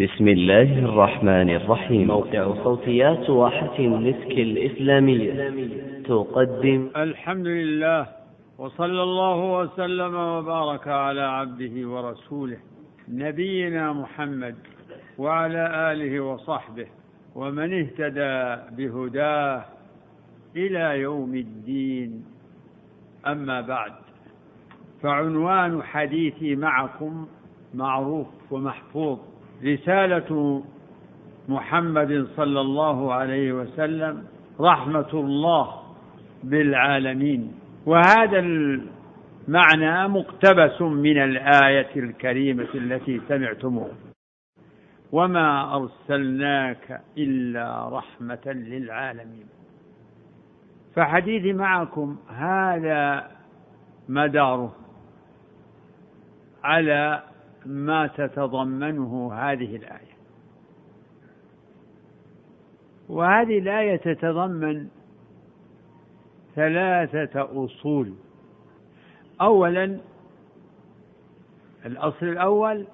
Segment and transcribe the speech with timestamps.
[0.00, 5.52] بسم الله الرحمن الرحيم موقع صوتيات واحة مسك الإسلامية
[6.08, 8.06] تقدم الحمد لله
[8.58, 12.56] وصلى الله وسلم وبارك على عبده ورسوله
[13.08, 14.54] نبينا محمد
[15.18, 16.86] وعلى آله وصحبه
[17.34, 19.64] ومن اهتدى بهداه
[20.56, 22.24] إلى يوم الدين
[23.26, 23.92] أما بعد
[25.02, 27.26] فعنوان حديثي معكم
[27.74, 29.18] معروف ومحفوظ
[29.64, 30.62] رسالة
[31.48, 34.24] محمد صلى الله عليه وسلم
[34.60, 35.82] رحمة الله
[36.44, 37.52] بالعالمين
[37.86, 43.94] وهذا المعنى مقتبس من الآية الكريمة التي سمعتموها
[45.12, 49.46] وما أرسلناك إلا رحمة للعالمين
[50.96, 53.30] فحديثي معكم هذا
[54.08, 54.74] مداره
[56.64, 57.22] على
[57.66, 60.16] ما تتضمنه هذه الآية
[63.08, 64.88] وهذه الآية تتضمن
[66.54, 68.14] ثلاثة أصول
[69.40, 69.98] أولا
[71.86, 72.86] الأصل الأول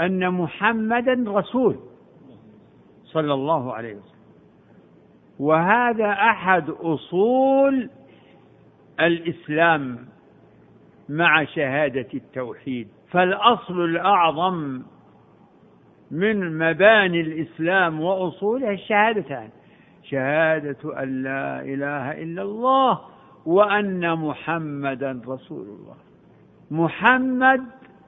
[0.00, 1.76] أن محمدا رسول
[3.04, 4.10] صلى الله عليه وسلم
[5.38, 7.90] وهذا أحد أصول
[9.00, 10.06] الإسلام
[11.08, 14.82] مع شهادة التوحيد فالأصل الأعظم
[16.10, 19.48] من مباني الإسلام وأصوله الشهادتان
[20.02, 22.98] شهادة أن لا إله إلا الله
[23.46, 25.96] وأن محمدا رسول الله
[26.70, 27.60] محمد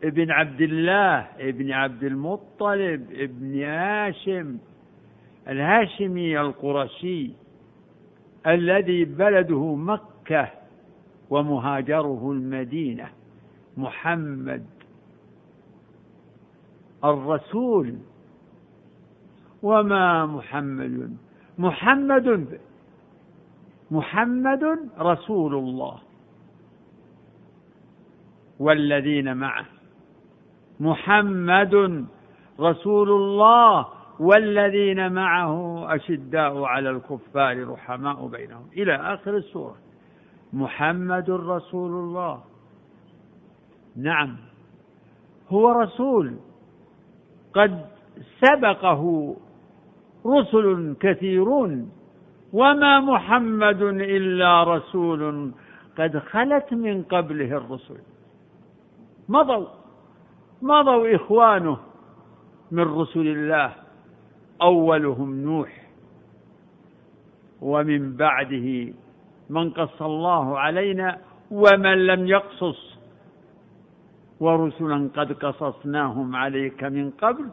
[0.05, 4.59] ابن عبد الله ابن عبد المطلب ابن هاشم
[5.49, 7.31] الهاشمي القرشي
[8.47, 10.49] الذي بلده مكة
[11.31, 13.09] ومهاجره المدينة
[13.77, 14.67] محمد
[17.05, 17.95] الرسول
[19.63, 21.17] وما محمد
[21.59, 22.59] محمد
[23.91, 24.65] محمد
[24.99, 25.99] رسول الله
[28.59, 29.65] والذين معه
[30.81, 32.05] محمد
[32.61, 33.87] رسول الله
[34.21, 39.77] والذين معه أشداء على الكفار رحماء بينهم إلى آخر السورة
[40.53, 42.45] محمد رسول الله
[43.97, 44.37] نعم
[45.51, 46.35] هو رسول
[47.57, 47.85] قد
[48.41, 49.35] سبقه
[50.27, 51.91] رسل كثيرون
[52.53, 55.53] وما محمد الا رسول
[55.99, 57.99] قد خلت من قبله الرسل
[59.29, 59.67] مضوا
[60.63, 61.77] مضوا اخوانه
[62.71, 63.73] من رسل الله
[64.63, 65.69] اولهم نوح
[67.63, 68.93] ومن بعده
[69.51, 71.19] من قص الله علينا
[71.51, 72.86] ومن لم يقصص
[74.41, 77.47] ورسلا قد قصصناهم عليك من قبل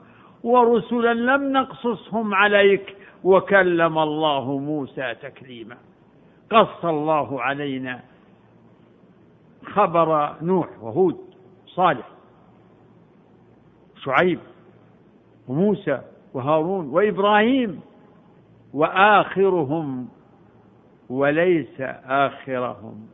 [0.43, 5.77] ورسلا لم نقصصهم عليك وكلم الله موسى تكليما
[6.51, 7.99] قص الله علينا
[9.65, 11.17] خبر نوح وهود
[11.65, 12.07] صالح
[14.03, 14.39] شعيب
[15.47, 16.01] وموسى
[16.33, 17.79] وهارون وابراهيم
[18.73, 20.07] واخرهم
[21.09, 23.07] وليس اخرهم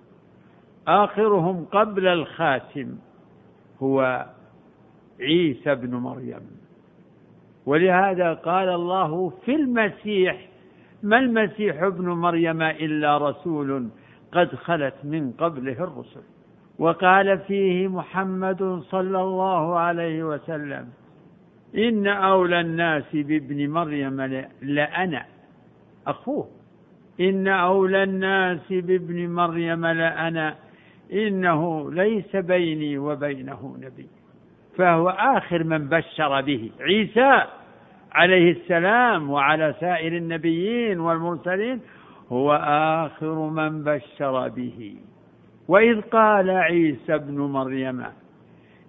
[0.88, 2.96] اخرهم قبل الخاتم
[3.84, 4.26] هو
[5.22, 6.60] عيسى ابن مريم
[7.66, 10.48] ولهذا قال الله في المسيح
[11.04, 13.90] ما المسيح ابن مريم الا رسول
[14.32, 16.22] قد خلت من قبله الرسل
[16.80, 20.88] وقال فيه محمد صلى الله عليه وسلم
[21.78, 24.22] ان اولى الناس بابن مريم
[24.62, 25.26] لانا
[26.08, 26.48] اخوه
[27.20, 30.56] ان اولى الناس بابن مريم لانا
[31.14, 34.08] إنه ليس بيني وبينه نبي
[34.78, 37.44] فهو آخر من بشر به عيسى
[38.12, 41.80] عليه السلام وعلى سائر النبيين والمرسلين
[42.32, 42.52] هو
[43.06, 44.96] آخر من بشر به
[45.68, 48.04] وإذ قال عيسى ابن مريم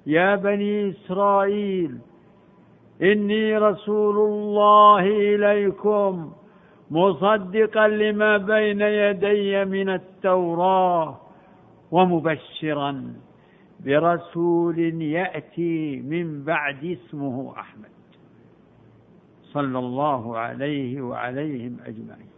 [0.06, 1.98] يا بني إسرائيل
[3.02, 6.32] إني رسول الله إليكم
[6.90, 11.20] مصدقا لما بين يدي من التوراه
[11.92, 12.90] ومبشرا
[13.84, 14.78] برسول
[15.16, 15.78] ياتي
[16.10, 17.94] من بعد اسمه احمد
[19.54, 22.30] صلى الله عليه وعليهم اجمعين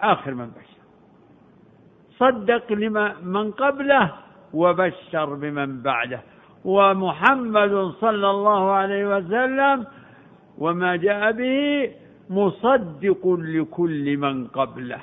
[0.00, 0.78] اخر من بشر
[2.18, 4.12] صدق لما من قبله
[4.54, 6.20] وبشر بمن بعده
[6.64, 9.86] ومحمد صلى الله عليه وسلم
[10.58, 11.90] وما جاء به
[12.30, 15.00] مصدق لكل من قبله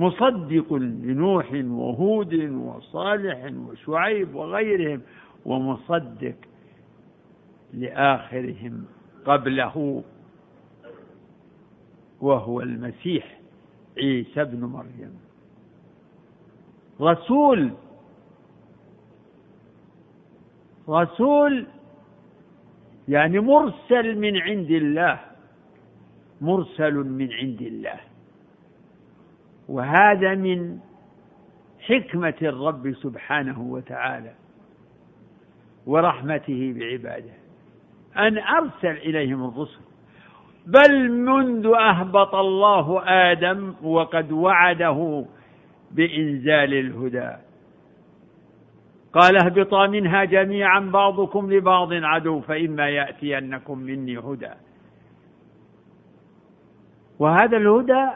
[0.00, 5.00] مصدق لنوح وهود وصالح وشعيب وغيرهم
[5.44, 6.34] ومصدق
[7.72, 8.84] لآخرهم
[9.24, 10.02] قبله
[12.20, 13.40] وهو المسيح
[13.98, 15.12] عيسى ابن مريم
[17.00, 17.70] رسول
[20.88, 21.66] رسول
[23.08, 25.20] يعني مرسل من عند الله
[26.40, 28.00] مرسل من عند الله
[29.70, 30.78] وهذا من
[31.80, 34.32] حكمة الرب سبحانه وتعالى
[35.86, 37.32] ورحمته بعباده
[38.16, 39.80] أن أرسل إليهم الرسل
[40.66, 45.24] بل منذ أهبط الله آدم وقد وعده
[45.92, 47.30] بإنزال الهدى
[49.12, 54.52] قال اهبطا منها جميعا بعضكم لبعض عدو فإما يأتينكم مني هدى
[57.18, 58.08] وهذا الهدى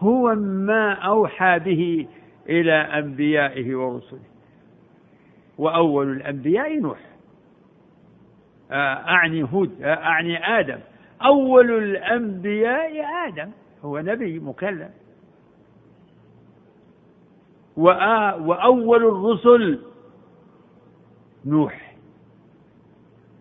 [0.00, 2.06] هو ما أوحى به
[2.48, 4.20] إلى أنبيائه ورسله
[5.58, 6.98] وأول الأنبياء نوح
[8.70, 10.78] آه، أعني هود آه، أعني آدم
[11.24, 12.92] أول الأنبياء
[13.28, 13.50] آدم
[13.84, 14.90] هو نبي مكلم
[17.76, 19.78] وأول الرسل
[21.46, 21.94] نوح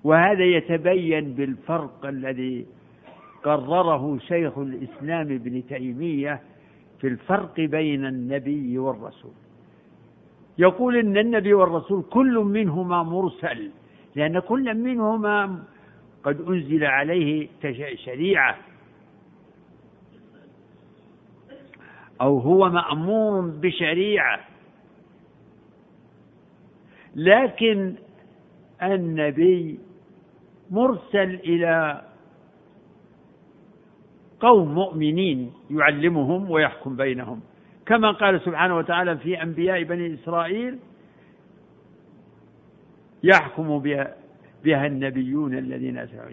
[0.03, 2.65] وهذا يتبين بالفرق الذي
[3.43, 6.41] قرره شيخ الإسلام ابن تيمية
[7.01, 9.31] في الفرق بين النبي والرسول
[10.57, 13.71] يقول إن النبي والرسول كل منهما مرسل
[14.15, 15.63] لأن كل منهما
[16.23, 17.47] قد أنزل عليه
[18.05, 18.57] شريعة
[22.21, 24.39] أو هو مأمور بشريعة
[27.15, 27.95] لكن
[28.83, 29.79] النبي
[30.71, 32.01] مرسل إلى
[34.43, 37.39] قوم مؤمنين يعلمهم ويحكم بينهم
[37.85, 40.79] كما قال سبحانه وتعالى في أنبياء بني إسرائيل
[43.23, 44.13] يحكم بها,
[44.63, 46.29] بها النبيون الذين أسرعوا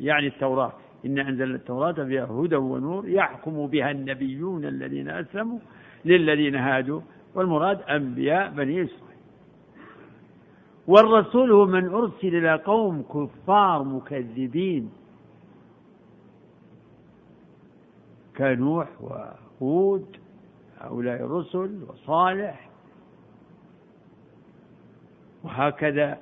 [0.00, 0.72] يعني التوراة
[1.06, 5.58] إنا أنزلنا التوراة فيها هدى ونور يحكم بها النبيون الذين أسلموا
[6.04, 7.00] للذين هادوا
[7.34, 9.08] والمراد أنبياء بني إسرائيل
[10.86, 14.90] والرسول هو من أرسل إلى قوم كفار مكذبين
[18.38, 20.06] كنوح وهود
[20.80, 22.68] هؤلاء الرسل وصالح
[25.44, 26.18] وهكذا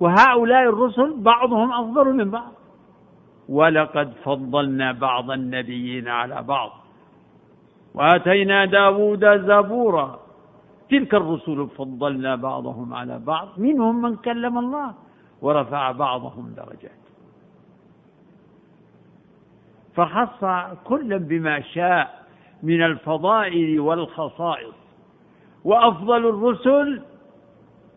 [0.00, 2.52] وهؤلاء الرسل بعضهم أفضل من بعض
[3.48, 6.70] ولقد فضلنا بعض النبيين على بعض
[7.94, 10.18] وآتينا داود زبورا
[10.90, 14.94] تلك الرسل فضلنا بعضهم على بعض منهم من كلم الله
[15.42, 16.99] ورفع بعضهم درجات
[20.00, 20.44] فخص
[20.84, 22.24] كلا بما شاء
[22.62, 24.74] من الفضائل والخصائص
[25.64, 27.02] وافضل الرسل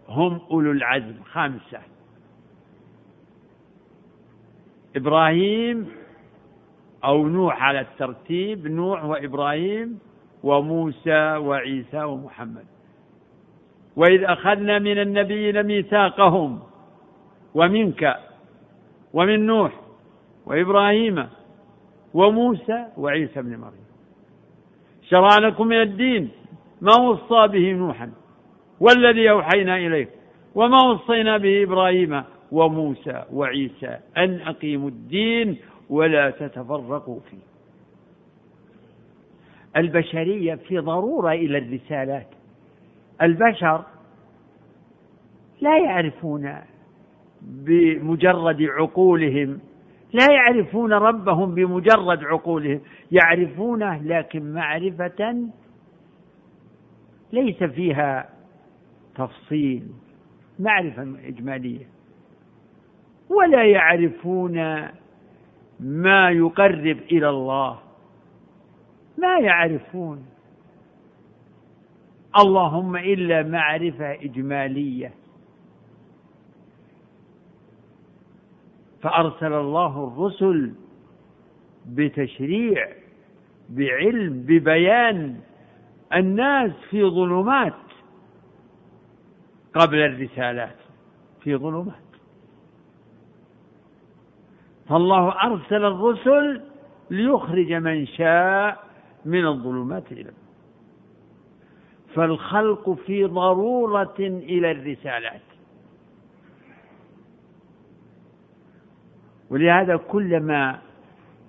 [0.09, 1.79] هم اولو العزم خمسه
[4.95, 5.87] ابراهيم
[7.03, 9.99] او نوح على الترتيب نوح وابراهيم
[10.43, 12.65] وموسى وعيسى ومحمد
[13.95, 16.59] واذ اخذنا من النبيين ميثاقهم
[17.55, 18.17] ومنك
[19.13, 19.71] ومن نوح
[20.45, 21.27] وابراهيم
[22.13, 23.83] وموسى وعيسى ابن مريم
[25.09, 26.29] شرع لكم من الدين
[26.81, 28.11] ما وصى به نوحا
[28.79, 30.09] والذي أوحينا إليه
[30.55, 35.57] وما وصينا به إبراهيم وموسى وعيسى أن أقيموا الدين
[35.89, 37.37] ولا تتفرقوا فيه
[39.77, 42.27] البشرية في ضرورة إلى الرسالات
[43.21, 43.83] البشر
[45.61, 46.55] لا يعرفون
[47.41, 49.59] بمجرد عقولهم
[50.13, 55.47] لا يعرفون ربهم بمجرد عقولهم يعرفونه لكن معرفة
[57.33, 58.29] ليس فيها
[59.15, 59.83] تفصيل
[60.59, 61.85] معرفة إجمالية
[63.29, 64.83] ولا يعرفون
[65.79, 67.79] ما يقرب إلى الله
[69.17, 70.25] ما يعرفون
[72.41, 75.11] اللهم إلا معرفة إجمالية
[79.03, 80.71] فأرسل الله الرسل
[81.85, 82.93] بتشريع
[83.69, 85.35] بعلم ببيان
[86.15, 87.73] الناس في ظلمات
[89.75, 90.75] قبل الرسالات
[91.41, 91.93] في ظلمات
[94.89, 96.61] فالله أرسل الرسل
[97.09, 98.83] ليخرج من شاء
[99.25, 100.31] من الظلمات إلى
[102.15, 105.41] فالخلق في ضرورة إلى الرسالات
[109.53, 110.75] ولهذا كلما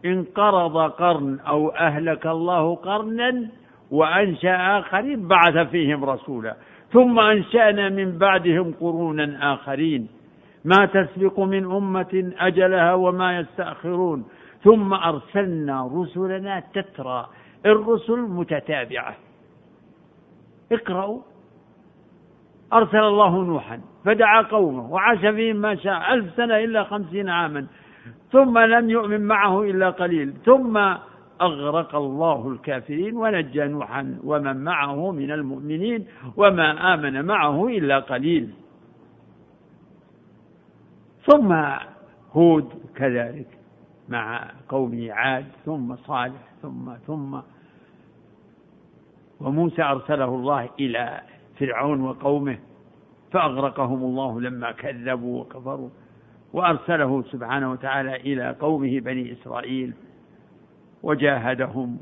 [0.04, 3.48] انقرض قرن أو أهلك الله قرنا
[3.90, 6.56] وأنشأ آخرين بعث فيهم رسولا
[6.92, 10.08] ثم أنشأنا من بعدهم قرونا آخرين
[10.64, 14.24] ما تسبق من أمة أجلها وما يستأخرون
[14.64, 17.26] ثم أرسلنا رسلنا تترى
[17.66, 19.14] الرسل متتابعة
[20.72, 21.18] اقرأوا
[22.72, 27.66] أرسل الله نوحا فدعا قومه وعاش فيهم ما شاء ألف سنة إلا خمسين عاما
[28.34, 30.76] ثم لم يؤمن معه إلا قليل ثم
[31.40, 38.50] أغرق الله الكافرين ونجى نوحا ومن معه من المؤمنين وما آمن معه إلا قليل
[41.26, 41.64] ثم
[42.32, 43.46] هود كذلك
[44.08, 47.38] مع قومه عاد ثم صالح ثم ثم
[49.40, 51.20] وموسى أرسله الله إلى
[51.60, 52.58] فرعون وقومه
[53.32, 55.88] فأغرقهم الله لما كذبوا وكفروا
[56.54, 59.94] وأرسله سبحانه وتعالى إلى قومه بني إسرائيل
[61.02, 61.98] وجاهدهم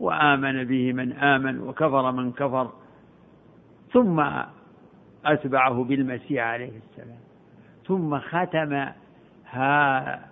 [0.00, 2.72] وآمن به من آمن وكفر من كفر
[3.92, 4.24] ثم
[5.24, 7.18] أتبعه بالمسيح عليه السلام
[7.88, 8.86] ثم ختم
[9.50, 10.24] ها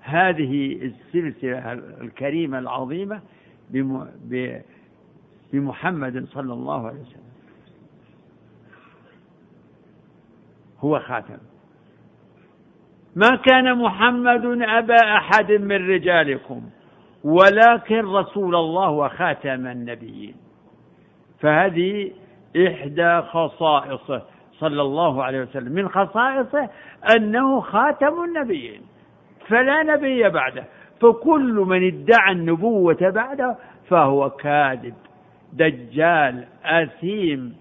[0.00, 3.20] هذه السلسلة الكريمة العظيمة
[5.52, 7.30] بمحمد صلى الله عليه وسلم
[10.80, 11.38] هو خاتم
[13.16, 16.62] ما كان محمد أبا أحد من رجالكم
[17.24, 20.34] ولكن رسول الله وخاتم النبيين
[21.40, 22.10] فهذه
[22.68, 24.22] إحدى خصائصه
[24.60, 26.68] صلى الله عليه وسلم من خصائصه
[27.16, 28.80] أنه خاتم النبيين
[29.48, 30.64] فلا نبي بعده
[31.00, 33.56] فكل من ادعى النبوة بعده
[33.88, 34.94] فهو كاذب
[35.52, 37.54] دجال أثيم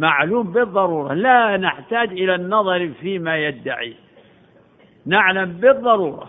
[0.00, 3.94] معلوم بالضرورة لا نحتاج إلى النظر فيما يدعي
[5.06, 6.28] نعلم بالضرورة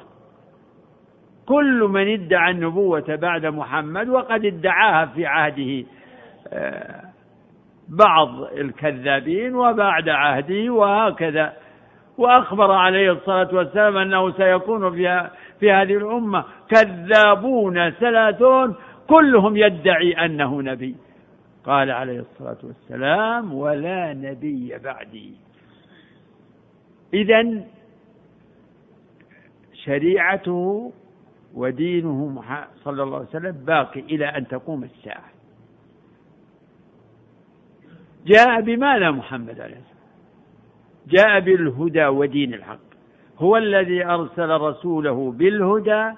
[1.45, 5.85] كل من ادعى النبوة بعد محمد وقد ادعاها في عهده
[6.53, 7.01] آه،
[7.89, 11.53] بعض الكذابين وبعد عهده وهكذا
[12.17, 18.75] وأخبر عليه الصلاة والسلام أنه سيكون في, في هذه الأمة كذابون ثلاثون
[19.09, 20.95] كلهم يدعي أنه نبي
[21.65, 25.33] قال عليه الصلاة والسلام ولا نبي بعدي
[27.13, 27.63] إذا
[29.73, 30.93] شريعته
[31.53, 32.41] ودينه
[32.83, 35.29] صلى الله عليه وسلم باقي إلى أن تقوم الساعة
[38.25, 40.01] جاء بماذا محمد عليه والسلام
[41.07, 42.79] جاء بالهدى ودين الحق
[43.39, 46.11] هو الذي أرسل رسوله بالهدى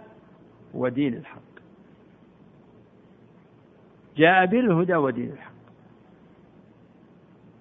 [0.73, 1.42] ودين الحق
[4.17, 5.31] جاء بالهدى ودين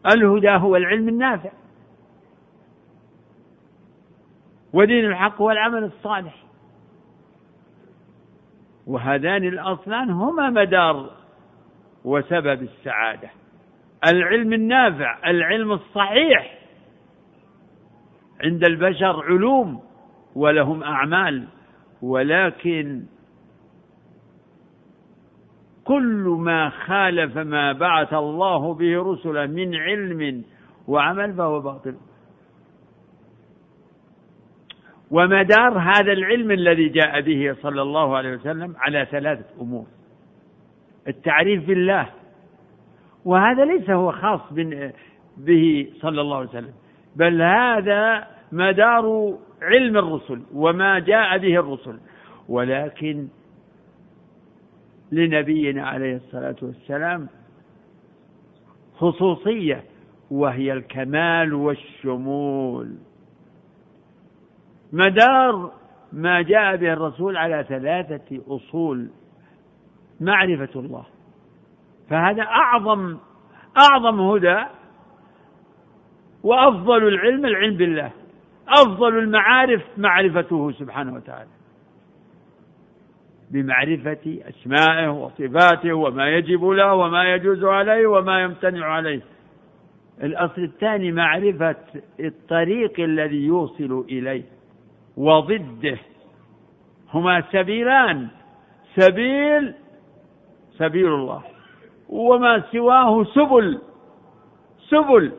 [0.00, 1.50] الحق الهدى هو العلم النافع
[4.72, 6.34] ودين الحق هو العمل الصالح
[8.86, 11.10] وهذان الاصلان هما مدار
[12.04, 13.30] وسبب السعاده
[14.12, 16.58] العلم النافع العلم الصحيح
[18.44, 19.82] عند البشر علوم
[20.34, 21.44] ولهم اعمال
[22.02, 23.02] ولكن
[25.84, 30.42] كل ما خالف ما بعث الله به رسله من علم
[30.88, 31.94] وعمل فهو باطل
[35.10, 39.86] ومدار هذا العلم الذي جاء به صلى الله عليه وسلم على ثلاثة أمور
[41.08, 42.08] التعريف بالله
[43.24, 44.40] وهذا ليس هو خاص
[45.36, 46.72] به صلى الله عليه وسلم
[47.16, 51.98] بل هذا مدار علم الرسل وما جاء به الرسل
[52.48, 53.28] ولكن
[55.12, 57.28] لنبينا عليه الصلاة والسلام
[58.96, 59.84] خصوصية
[60.30, 62.92] وهي الكمال والشمول
[64.92, 65.72] مدار
[66.12, 69.08] ما جاء به الرسول على ثلاثة أصول
[70.20, 71.04] معرفة الله
[72.10, 73.16] فهذا أعظم
[73.90, 74.60] أعظم هدى
[76.42, 78.10] وأفضل العلم العلم بالله
[78.68, 81.48] أفضل المعارف معرفته سبحانه وتعالى
[83.52, 89.20] بمعرفة أسمائه وصفاته وما يجب له وما يجوز عليه وما يمتنع عليه
[90.22, 91.76] الأصل الثاني معرفة
[92.20, 94.42] الطريق الذي يوصل إليه
[95.16, 95.98] وضده
[97.14, 98.26] هما سبيلان
[98.96, 99.74] سبيل
[100.78, 101.42] سبيل الله
[102.08, 103.78] وما سواه سبل
[104.88, 105.32] سبل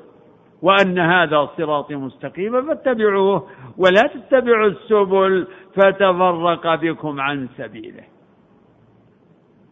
[0.64, 8.04] وأن هذا صراطي مستقيما فاتبعوه ولا تتبعوا السبل فتفرق بكم عن سبيله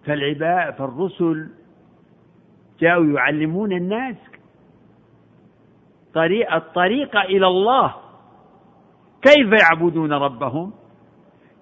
[0.06, 1.50] فالعباء فالرسل
[2.80, 4.16] جاءوا يعلمون الناس
[6.14, 7.96] طريق الطريق إلى الله
[9.22, 10.72] كيف يعبدون ربهم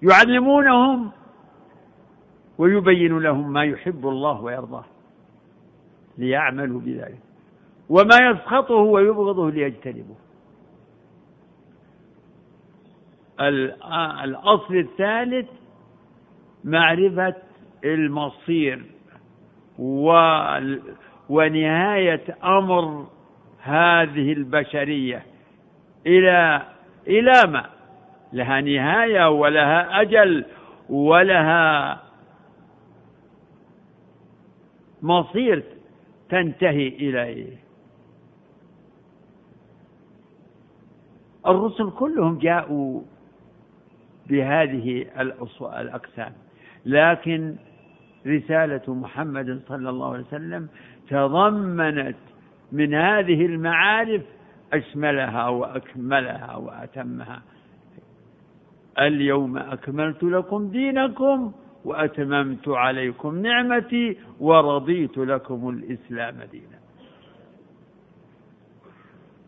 [0.01, 1.12] يعلمونهم
[2.57, 4.86] ويبين لهم ما يحب الله ويرضاه
[6.17, 7.28] ليعملوا بذلك
[7.89, 10.15] وما يسخطه ويبغضه ليجتنبه
[14.24, 15.48] الأصل الثالث
[16.63, 17.36] معرفة
[17.84, 18.86] المصير
[21.29, 23.08] ونهاية أمر
[23.60, 25.25] هذه البشرية
[26.08, 26.62] إلى
[27.08, 27.69] إلى ما
[28.34, 30.46] لها نهاية ولها أجل
[30.89, 32.03] ولها
[35.01, 35.63] مصير
[36.29, 37.68] تنتهي إليه
[41.48, 43.01] الرسل كلهم جاءوا
[44.29, 45.05] بهذه
[45.75, 46.34] الأقسام
[46.86, 47.55] لكن
[48.27, 50.67] رسالة محمد صلى الله عليه وسلم
[51.10, 52.15] تضمنت
[52.72, 54.22] من هذه المعارف
[54.74, 57.41] أشملها وأكملها وأتمها
[59.00, 61.51] اليوم أكملت لكم دينكم
[61.86, 66.78] وأتممت عليكم نعمتي ورضيت لكم الإسلام دينا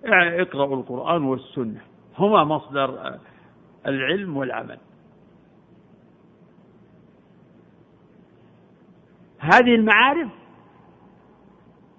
[0.04, 1.82] يعني اقرأوا القرآن والسنة
[2.18, 3.20] هما مصدر آه،
[3.86, 4.78] العلم والعمل
[9.40, 10.30] هذه المعارف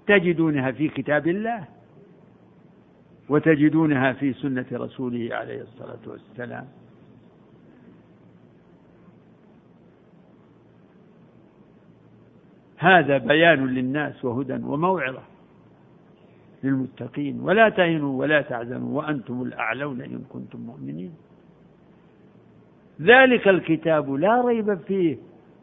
[0.07, 1.65] تجدونها في كتاب الله
[3.29, 6.69] وتجدونها في سنة رسوله عليه الصلاة والسلام
[12.77, 15.23] هذا بيان للناس وهدى وموعظة
[16.65, 21.13] للمتقين ولا تهنوا ولا تعزنوا وأنتم الأعلون إن كنتم مؤمنين
[23.01, 25.19] ذلك الكتاب لا ريب فيه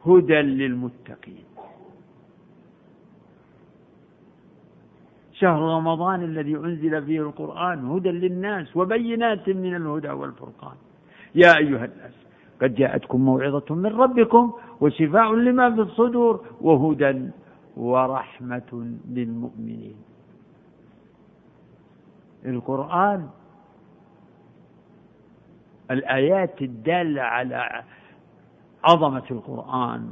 [0.06, 1.44] هدى للمتقين
[5.34, 10.76] شهر رمضان الذي أنزل فيه القرآن هدى للناس وبينات من الهدى والفرقان
[11.36, 12.14] يا أيها الناس
[12.62, 17.28] قد جاءتكم موعظة من ربكم وشفاء لما في الصدور وهدى
[17.78, 19.96] ورحمة للمؤمنين
[22.46, 23.28] القرآن
[25.92, 27.84] الآيات الدالة على
[28.84, 30.12] عظمة القرآن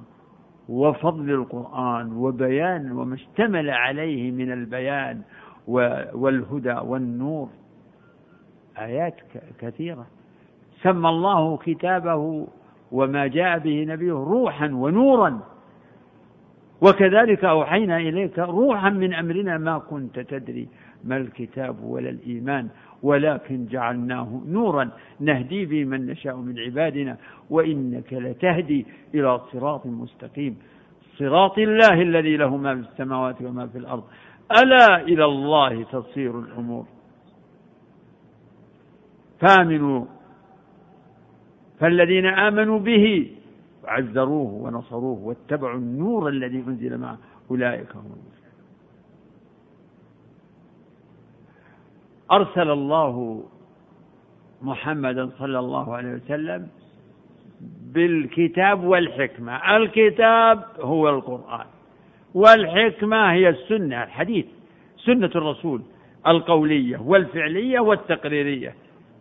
[0.70, 5.22] وفضل القرآن وبيان وما اشتمل عليه من البيان
[6.14, 7.50] والهدى والنور
[8.78, 9.16] آيات
[9.60, 10.06] كثيرة
[10.84, 12.48] سمى الله كتابه
[12.92, 15.40] وما جاء به نبيه روحا ونورا
[16.82, 20.68] وكذلك أوحينا إليك روحا من أمرنا ما كنت تدري
[21.04, 22.68] ما الكتاب ولا الإيمان
[23.04, 27.18] ولكن جعلناه نورا نهدي به من نشاء من عبادنا
[27.50, 30.58] وإنك لتهدي إلى صراط مستقيم
[31.18, 34.04] صراط الله الذي له ما في السماوات وما في الأرض
[34.64, 36.86] ألا إلى الله تصير الأمور
[39.40, 40.06] فامنوا
[41.80, 43.32] فالذين آمنوا به
[43.84, 47.18] وعزروه ونصروه واتبعوا النور الذي أنزل معه
[47.52, 48.37] أولئك هم المفلحون
[52.32, 53.44] أرسل الله
[54.62, 56.68] محمدا صلى الله عليه وسلم
[57.94, 61.66] بالكتاب والحكمة الكتاب هو القرآن
[62.34, 64.46] والحكمة هي السنة الحديث
[65.06, 65.82] سنة الرسول
[66.28, 68.76] القولية والفعلية والتقريرية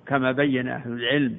[0.06, 1.36] كما بين أهل العلم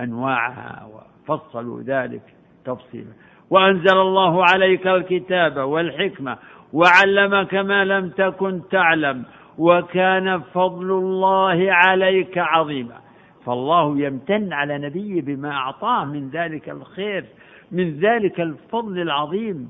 [0.00, 0.86] أنواعها
[1.28, 2.22] وفصلوا ذلك
[2.64, 3.12] تفصيلا
[3.50, 6.38] وأنزل الله عليك الكتاب والحكمة
[6.72, 9.24] وعلمك ما لم تكن تعلم
[9.58, 13.00] وكان فضل الله عليك عظيما
[13.46, 17.24] فالله يمتن على نبيه بما أعطاه من ذلك الخير
[17.72, 19.68] من ذلك الفضل العظيم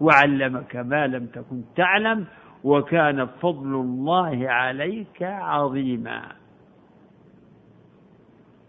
[0.00, 2.26] وعلمك ما لم تكن تعلم
[2.64, 6.22] وكان فضل الله عليك عظيما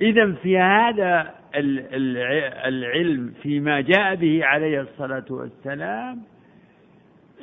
[0.01, 1.35] إذا في هذا
[2.67, 6.21] العلم فيما جاء به عليه الصلاة والسلام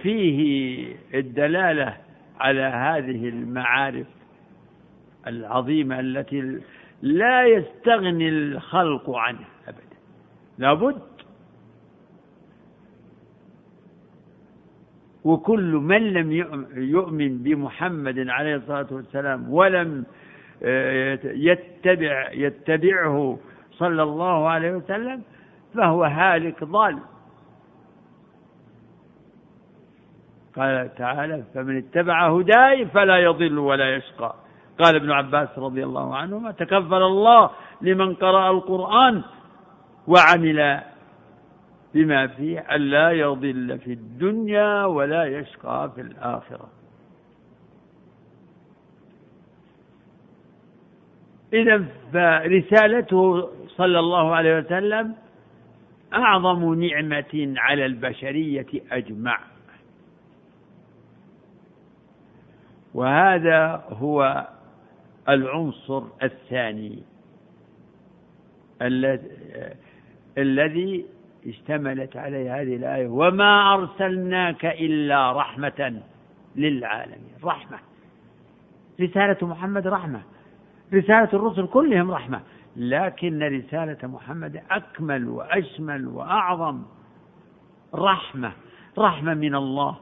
[0.03, 1.97] فيه الدلالة
[2.41, 4.07] على هذه المعارف
[5.27, 6.59] العظيمة التي
[7.03, 9.83] لا يستغني الخلق عنها أبدا
[10.59, 10.97] لابد
[15.25, 16.33] وكل من لم
[16.75, 20.05] يؤمن بمحمد عليه الصلاة والسلام ولم
[20.63, 23.39] آه، يتبع يتبعه
[23.71, 25.23] صلى الله عليه وسلم
[25.75, 26.99] فهو هالك ضال
[30.57, 34.35] قال تعالى فمن اتبع هداي فلا يضل ولا يشقى
[34.79, 39.23] قال ابن عباس رضي الله عنهما تكفل الله لمن قرأ القرآن
[40.07, 40.81] وعمل
[41.95, 46.69] بما فيه ألا يضل في الدنيا ولا يشقى في الآخرة
[51.53, 55.15] إذا فرسالته صلى الله عليه وسلم
[56.15, 59.39] أعظم نعمة على البشرية أجمع
[62.97, 64.49] وهذا هو
[65.29, 67.03] العنصر الثاني
[70.39, 71.05] الذي
[71.47, 76.01] اشتملت عليه هذه الآية وما أرسلناك إلا رحمة
[76.57, 77.79] للعالمين رحمة
[79.01, 80.23] رسالة محمد رحمة
[80.95, 82.41] رسالة الرسل كلهم رحمة
[82.77, 86.83] لكن رسالة محمد أكمل وأشمل وأعظم
[87.95, 88.53] رحمة
[88.99, 89.97] رحمة من الله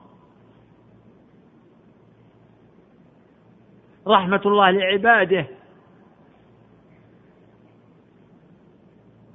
[4.09, 5.47] رحمة الله لعباده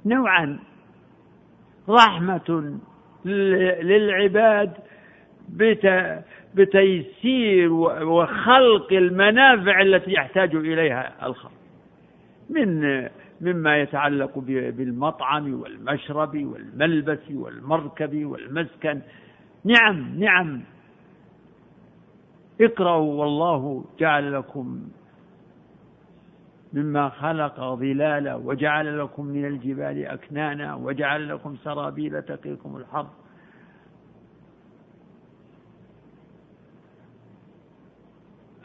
[0.06, 0.58] نوعا
[1.88, 2.74] رحمة
[3.84, 4.72] للعباد
[6.54, 11.52] بتيسير وخلق المنافع التي يحتاج إليها الخلق
[12.50, 13.08] من
[13.40, 19.00] مما يتعلق بالمطعم والمشرب والملبس والمركب والمسكن
[19.64, 20.60] نعم نعم
[22.60, 24.82] اقرأوا والله جعل لكم
[26.72, 33.06] مما خلق ظلالا وجعل لكم من الجبال أكنانا وجعل لكم سرابيل تقيكم الحر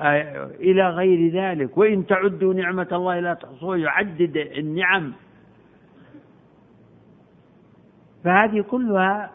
[0.01, 5.13] آه، إلى غير ذلك وإن تعدوا نعمة الله لا تحصوها يعدد النعم
[8.23, 9.31] فهذه كلها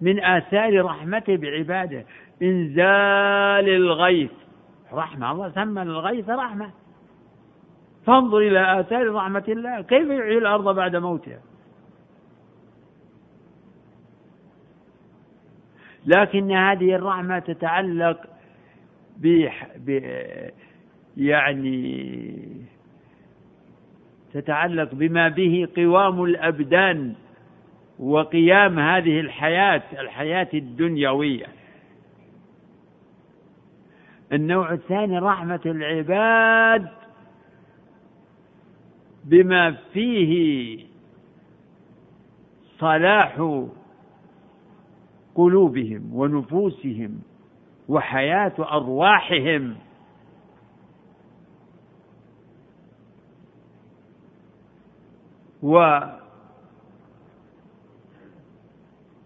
[0.00, 2.04] من آثار رحمته بعباده
[2.42, 4.30] إنزال الغيث
[4.92, 6.70] رحمة الله سمى الغيث رحمة
[8.06, 11.38] فانظر إلى آثار رحمة الله كيف يحيي الأرض بعد موتها
[16.06, 18.20] لكن هذه الرحمة تتعلق
[19.16, 20.00] ب
[21.16, 22.40] يعني
[24.32, 27.14] تتعلق بما به قوام الأبدان
[27.98, 31.46] وقيام هذه الحياة الحياة الدنيوية
[34.32, 36.88] النوع الثاني رحمة العباد
[39.24, 40.84] بما فيه
[42.78, 43.60] صلاح
[45.34, 47.18] قلوبهم ونفوسهم
[47.88, 49.76] وحياة أرواحهم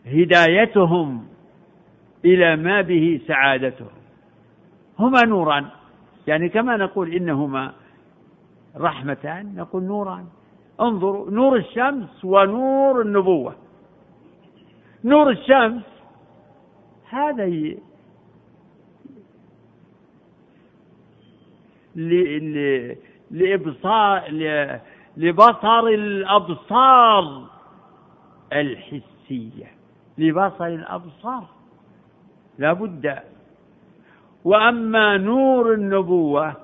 [0.07, 1.27] وهدايتهم
[2.25, 4.02] إلى ما به سعادتهم
[5.03, 5.67] هما نوران
[6.27, 7.73] يعني كما نقول إنهما
[8.77, 10.25] رحمتان نقول نوران
[10.81, 13.55] انظروا نور الشمس ونور النبوة
[15.05, 15.83] نور الشمس
[17.11, 17.79] هذا ي...
[21.97, 22.11] ل...
[22.55, 22.97] ل...
[23.31, 24.79] لإبصار ل...
[25.17, 27.47] لبصر الأبصار
[28.53, 29.67] الحسية
[30.19, 31.47] لبصر الأبصار
[32.59, 33.19] لابد
[34.45, 36.57] وأما نور النبوة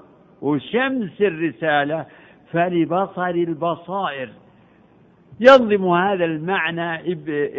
[0.43, 2.07] وشمس الرسالة
[2.53, 4.29] فلبصر البصائر
[5.41, 7.13] ينظم هذا المعنى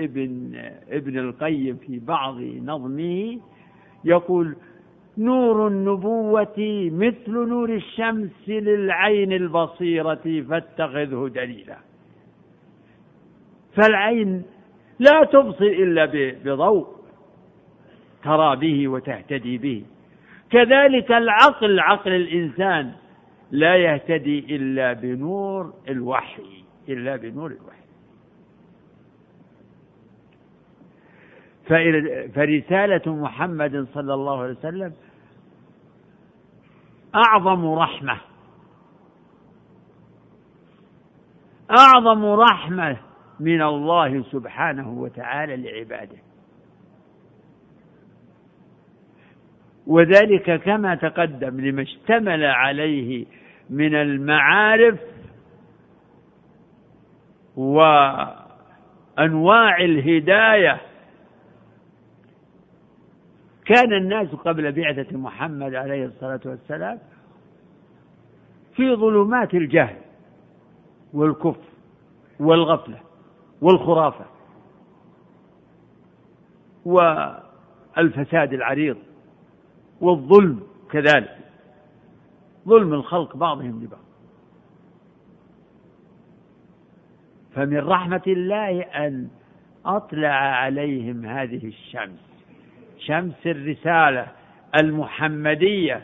[0.04, 0.52] ابن
[0.90, 3.38] ابن القيم في بعض نظمه
[4.06, 4.56] يقول
[5.18, 11.78] نور النبوة مثل نور الشمس للعين البصيرة فاتخذه دليلا
[13.76, 14.42] فالعين
[15.00, 16.12] لا تبصر إلا
[16.44, 16.88] بضوء
[18.24, 19.84] ترى به وتهتدي به
[20.52, 22.94] كذلك العقل عقل الإنسان
[23.52, 26.44] لا يهتدي إلا بنور الوحي
[26.90, 27.80] إلا بنور الوحي
[32.36, 34.94] فرسالة محمد صلى الله عليه وسلم
[37.16, 38.18] أعظم رحمة
[41.80, 42.98] أعظم رحمة
[43.40, 46.18] من الله سبحانه وتعالى لعباده
[49.90, 53.26] وذلك كما تقدم لما اشتمل عليه
[53.70, 55.00] من المعارف
[57.56, 58.46] وانواع
[59.80, 60.82] الهدايه
[63.66, 67.00] كان الناس قبل بعثه محمد عليه الصلاه والسلام
[68.76, 69.96] في ظلمات الجهل
[71.14, 71.64] والكفر
[72.40, 73.00] والغفله
[73.62, 74.26] والخرافه
[76.86, 78.98] والفساد العريض
[80.02, 81.38] والظلم كذلك
[82.68, 84.00] ظلم الخلق بعضهم لبعض
[87.56, 89.28] فمن رحمة الله أن
[89.86, 92.20] أطلع عليهم هذه الشمس
[93.08, 94.28] شمس الرسالة
[94.76, 96.04] المحمدية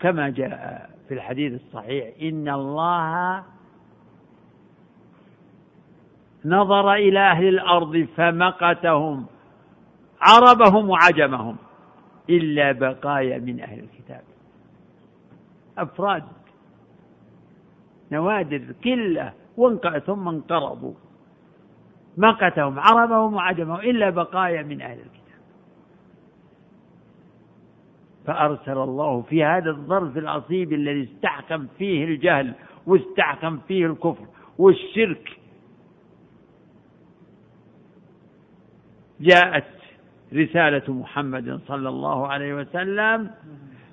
[0.00, 3.42] كما جاء في الحديث الصحيح إن الله
[6.44, 9.26] نظر إلى أهل الأرض فمقتهم
[10.20, 11.56] عربهم وعجمهم
[12.30, 14.22] إلا بقايا من أهل الكتاب
[15.78, 16.22] أفراد
[18.12, 19.32] نوادر قلة
[20.06, 20.94] ثم انقرضوا
[22.16, 25.20] مقتهم عربهم وعجمهم إلا بقايا من أهل الكتاب
[28.26, 32.52] فأرسل الله في هذا الظرف العصيب الذي استحكم فيه الجهل
[32.86, 34.26] واستحكم فيه الكفر
[34.58, 35.36] والشرك
[39.20, 39.79] جاءت
[40.34, 43.30] رسالة محمد صلى الله عليه وسلم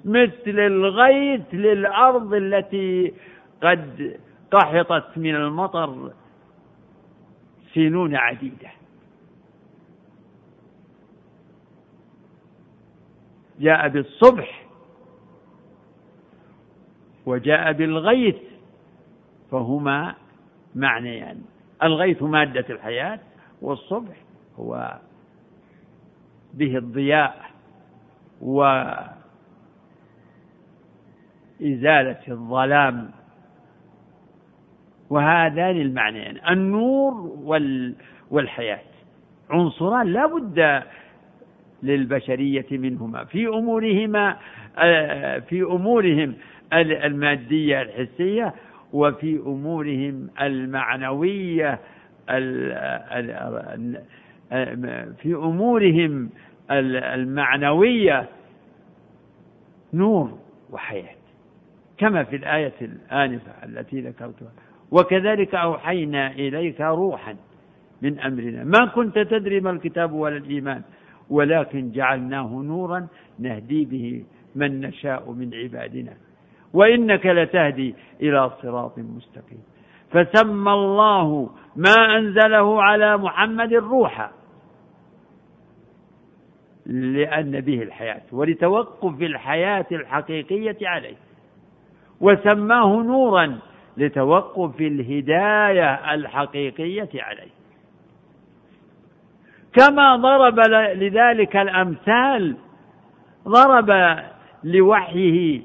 [0.06, 3.14] مثل الغيث للأرض التي
[3.62, 4.20] قد
[4.52, 6.12] قحطت من المطر
[7.74, 8.70] سنون عديدة
[13.60, 14.66] جاء بالصبح
[17.26, 18.36] وجاء بالغيث
[19.52, 20.16] فهما
[20.76, 21.42] معنيان يعني
[21.84, 23.20] الغيث مادة الحياة
[23.62, 24.16] والصبح
[24.60, 24.98] هو
[26.58, 27.42] به الضياء
[28.42, 29.18] وإزالة
[32.30, 33.12] الظلام
[35.10, 37.32] وهذان المعنيان يعني النور
[38.32, 38.80] والحياة
[39.50, 40.84] عنصران لا بد
[41.84, 44.38] للبشرية منهما في أمورهما
[44.80, 46.34] آه، في أمورهم
[46.74, 48.54] المادية الحسية
[48.94, 51.80] وفي أمورهم المعنوية
[55.20, 56.30] في أمورهم
[56.72, 58.30] المعنوية
[59.94, 60.38] نور
[60.72, 61.16] وحياة
[61.98, 64.52] كما في الآية الآنفة التي ذكرتها
[64.92, 67.36] وكذلك أوحينا إليك روحا
[68.02, 70.82] من أمرنا ما كنت تدري ما الكتاب ولا الإيمان
[71.30, 73.08] ولكن جعلناه نورا
[73.40, 74.24] نهدي به
[74.56, 76.14] من نشاء من عبادنا
[76.74, 79.64] وإنك لتهدي إلى صراط مستقيم
[80.12, 84.32] فسمى الله ما أنزله على محمد روحا
[86.88, 91.16] لأن به الحياة ولتوقف الحياة الحقيقية عليه
[92.22, 93.60] وسماه نورا
[93.98, 97.58] لتوقف الهداية الحقيقية عليه
[99.74, 100.60] كما ضرب
[101.00, 102.56] لذلك الأمثال
[103.48, 104.18] ضرب
[104.64, 105.62] لوحيه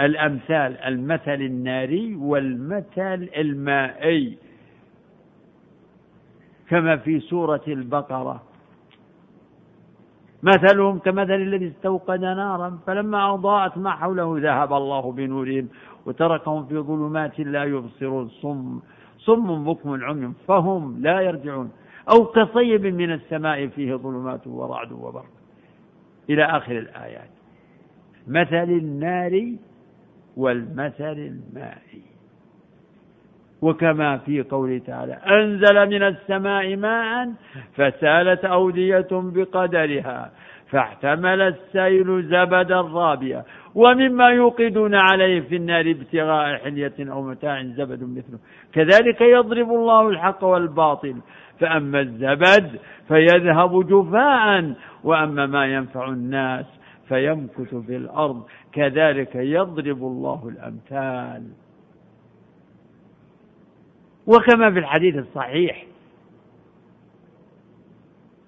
[0.00, 4.38] الأمثال المثل الناري والمثل المائي
[6.70, 8.42] كما في سورة البقرة
[10.44, 15.68] مثلهم كمثل الذي استوقد نارا فلما أضاءت ما حوله ذهب الله بنورهم
[16.06, 18.80] وتركهم في ظلمات لا يبصرون صم
[19.18, 21.70] صم بكم عمي فهم لا يرجعون
[22.12, 25.26] أو كصيب من السماء فيه ظلمات ورعد وبرق
[26.30, 27.30] إلى آخر الآيات
[28.28, 29.56] مثل النار
[30.36, 32.13] والمثل المائي
[33.64, 37.32] وكما في قوله تعالى أنزل من السماء ماء
[37.74, 40.30] فسالت أودية بقدرها
[40.68, 48.38] فاحتمل السيل زبدا رابيا ومما يوقدون عليه في النار ابتغاء حلية أو متاع زبد مثله
[48.72, 51.16] كذلك يضرب الله الحق والباطل
[51.60, 52.70] فأما الزبد
[53.08, 54.72] فيذهب جفاء
[55.04, 56.66] وأما ما ينفع الناس
[57.08, 61.42] فيمكث في الأرض كذلك يضرب الله الأمثال
[64.26, 65.84] وكما في الحديث الصحيح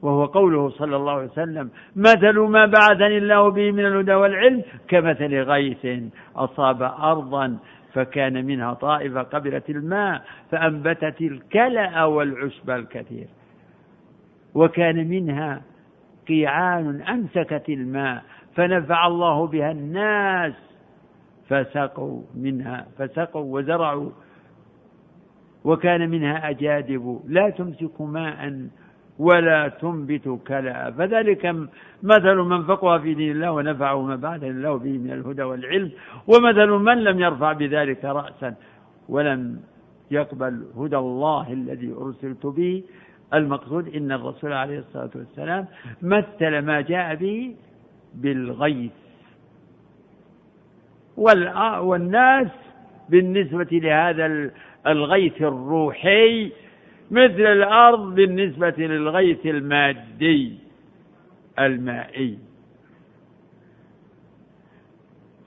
[0.02, 5.34] وهو قوله صلى الله عليه وسلم مثل ما بعثني الله به من الهدى والعلم كمثل
[5.34, 5.86] غيث
[6.36, 7.56] أصاب أرضا
[7.94, 13.26] فكان منها طائفة قبلت الماء فأنبتت الكلأ والعشب الكثير
[14.54, 15.62] وكان منها
[16.28, 18.22] قيعان أمسكت الماء
[18.56, 20.52] فنفع الله بها الناس
[21.48, 24.10] فسقوا منها فسقوا وزرعوا
[25.66, 28.68] وكان منها أجادب لا تمسك ماء
[29.18, 31.44] ولا تنبت كلا فذلك
[32.02, 35.90] مثل من فقه في دين الله ونفعه ما بعد الله به من الهدى والعلم
[36.26, 38.54] ومثل من لم يرفع بذلك رأسا
[39.08, 39.60] ولم
[40.10, 42.82] يقبل هدى الله الذي أرسلت به
[43.34, 45.66] المقصود إن الرسول عليه الصلاة والسلام
[46.02, 47.54] مثل ما جاء به
[48.14, 48.92] بالغيث
[51.82, 52.48] والناس
[53.08, 54.26] بالنسبة لهذا
[54.88, 56.52] الغيث الروحي
[57.10, 60.58] مثل الأرض بالنسبة للغيث المادي
[61.58, 62.38] المائي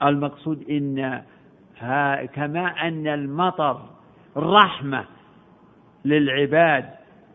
[0.02, 1.22] المقصود إن
[2.34, 3.80] كما أن المطر
[4.36, 5.04] رحمة
[6.04, 6.84] للعباد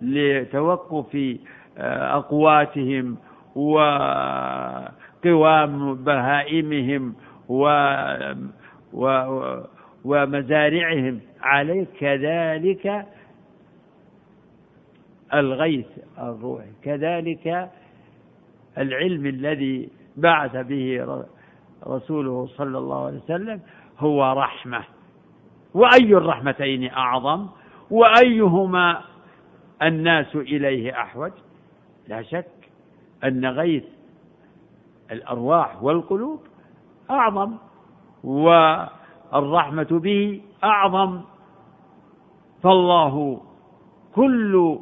[0.02, 1.38] لتوقف
[1.78, 3.18] آه، أقواتهم
[3.56, 7.16] وقوام بهائمهم
[7.50, 7.70] و,
[8.94, 9.08] و...
[10.06, 13.06] ومزارعهم عليه كذلك
[15.34, 15.86] الغيث
[16.18, 17.72] الروحي كذلك
[18.78, 21.22] العلم الذي بعث به
[21.88, 23.60] رسوله صلى الله عليه وسلم
[24.00, 24.84] هو رحمة
[25.74, 27.48] وأي الرحمتين أعظم
[27.92, 29.02] وأيهما
[29.84, 31.32] الناس إليه أحوج
[32.08, 32.48] لا شك
[33.24, 33.84] أن غيث
[35.12, 36.40] الأرواح والقلوب
[37.12, 37.52] أعظم
[38.24, 38.50] و
[39.34, 41.22] الرحمة به أعظم
[42.64, 43.42] فالله
[44.16, 44.80] كل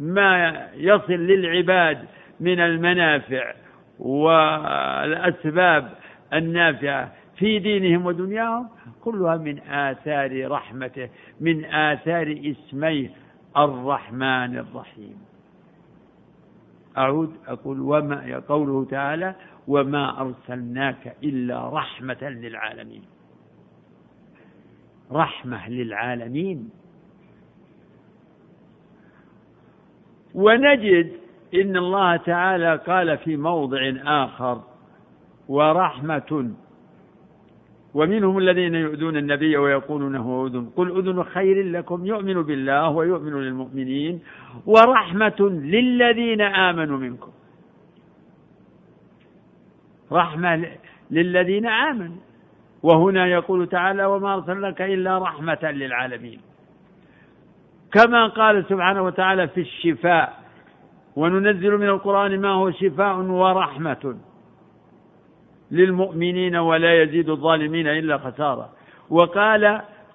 [0.00, 1.98] ما يصل للعباد
[2.40, 3.52] من المنافع
[3.98, 5.92] والأسباب
[6.32, 8.68] النافعة في دينهم ودنياهم
[9.04, 11.08] كلها من آثار رحمته
[11.40, 13.10] من آثار اسميه
[13.56, 15.16] الرحمن الرحيم
[16.98, 19.34] أعود أقول وما قوله تعالى
[19.68, 23.02] وما أرسلناك إلا رحمة للعالمين
[25.12, 26.68] رحمة للعالمين
[30.34, 31.12] ونجد
[31.54, 34.62] إن الله تعالى قال في موضع آخر
[35.48, 36.50] ورحمة
[37.94, 44.20] ومنهم الذين يؤذون النبي ويقولون هو أذن قل أذن خير لكم يؤمن بالله ويؤمن للمؤمنين
[44.66, 47.30] ورحمة للذين آمنوا منكم
[50.12, 50.68] رحمة
[51.10, 52.16] للذين آمنوا
[52.88, 56.40] وهنا يقول تعالى وما أرسلناك إلا رحمة للعالمين
[57.92, 60.38] كما قال سبحانه وتعالى في الشفاء
[61.16, 64.16] وننزل من القرآن ما هو شفاء ورحمة
[65.70, 68.68] للمؤمنين ولا يزيد الظالمين إلا خسارة
[69.10, 69.62] وقال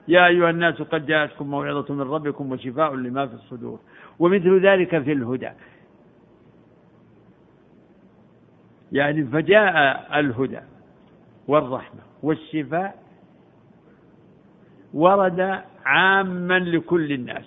[0.08, 3.80] يا أيها الناس قد جاءتكم موعظة من ربكم وشفاء لما في الصدور
[4.20, 5.50] ومثل ذلك في الهدى
[8.92, 9.74] يعني فجاء
[10.20, 10.60] الهدى
[11.48, 13.04] والرحمة والشفاء
[14.94, 17.46] ورد عاما لكل الناس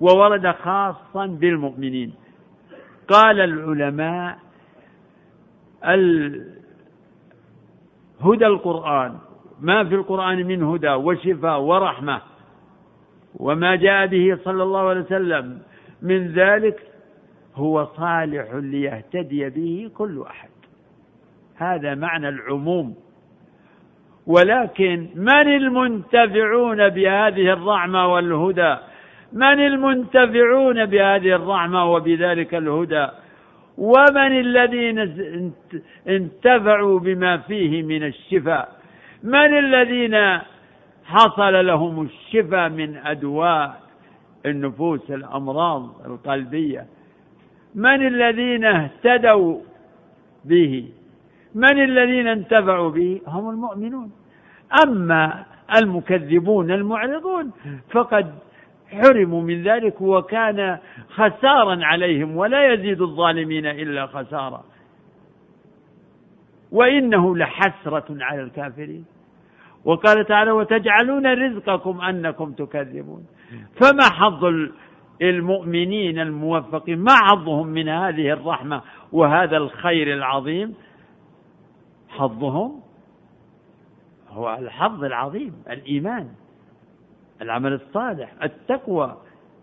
[0.00, 2.12] وورد خاصا بالمؤمنين
[3.08, 4.38] قال العلماء
[8.20, 9.18] هدى القرآن
[9.60, 12.20] ما في القرآن من هدى وشفاء ورحمة
[13.34, 15.58] وما جاء به صلى الله عليه وسلم
[16.02, 16.82] من ذلك
[17.56, 20.48] هو صالح ليهتدي به كل أحد
[21.56, 22.94] هذا معنى العموم
[24.26, 28.76] ولكن من المنتفعون بهذه الرحمة والهدى
[29.32, 33.06] من المنتفعون بهذه الرحمة وبذلك الهدى
[33.78, 34.98] ومن الذين
[36.08, 38.68] انتفعوا بما فيه من الشفاء
[39.22, 40.38] من الذين
[41.04, 43.80] حصل لهم الشفاء من أدواء
[44.46, 46.86] النفوس الأمراض القلبية
[47.74, 49.58] من الذين اهتدوا
[50.44, 50.84] به
[51.54, 54.10] من الذين انتفعوا به هم المؤمنون
[54.86, 55.44] أما
[55.78, 57.50] المكذبون المعرضون
[57.90, 58.34] فقد
[58.90, 60.78] حرموا من ذلك وكان
[61.10, 64.64] خسارا عليهم ولا يزيد الظالمين إلا خسارا
[66.72, 69.04] وإنه لحسرة على الكافرين
[69.84, 73.24] وقال تعالى وتجعلون رزقكم أنكم تكذبون
[73.80, 74.54] فما حظ
[75.22, 78.80] المؤمنين الموفقين ما حظهم من هذه الرحمة
[79.12, 80.74] وهذا الخير العظيم
[82.18, 82.80] حظهم
[84.30, 86.28] هو الحظ العظيم الإيمان
[87.42, 89.16] العمل الصالح التقوى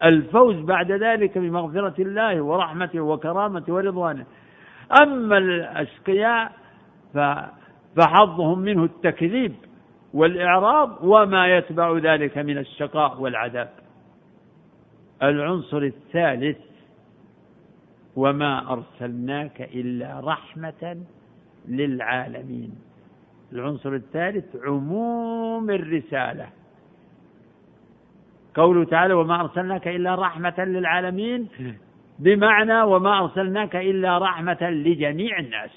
[0.04, 4.26] الفوز بعد ذلك بمغفرة الله ورحمته وكرامته ورضوانه
[5.04, 6.52] أما الأشقياء
[7.96, 9.54] فحظهم منه التكذيب
[10.14, 13.70] والإعراض وما يتبع ذلك من الشقاء والعذاب
[15.24, 16.58] العنصر الثالث
[18.16, 20.98] وما أرسلناك إلا رحمة
[21.68, 22.72] للعالمين
[23.54, 26.46] العنصر الثالث عموم الرسالة
[28.56, 31.48] قوله تعالى وما أرسلناك إلا رحمة للعالمين
[32.20, 35.72] بمعنى وما أرسلناك إلا رحمة لجميع الناس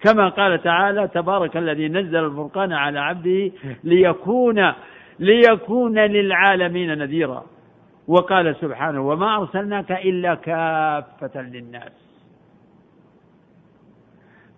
[0.00, 3.50] كما قال تعالى تبارك الذي نزل الفرقان على عبده
[3.84, 4.72] ليكون
[5.18, 7.44] ليكون للعالمين نذيرا
[8.08, 12.03] وقال سبحانه وما أرسلناك إلا كافة للناس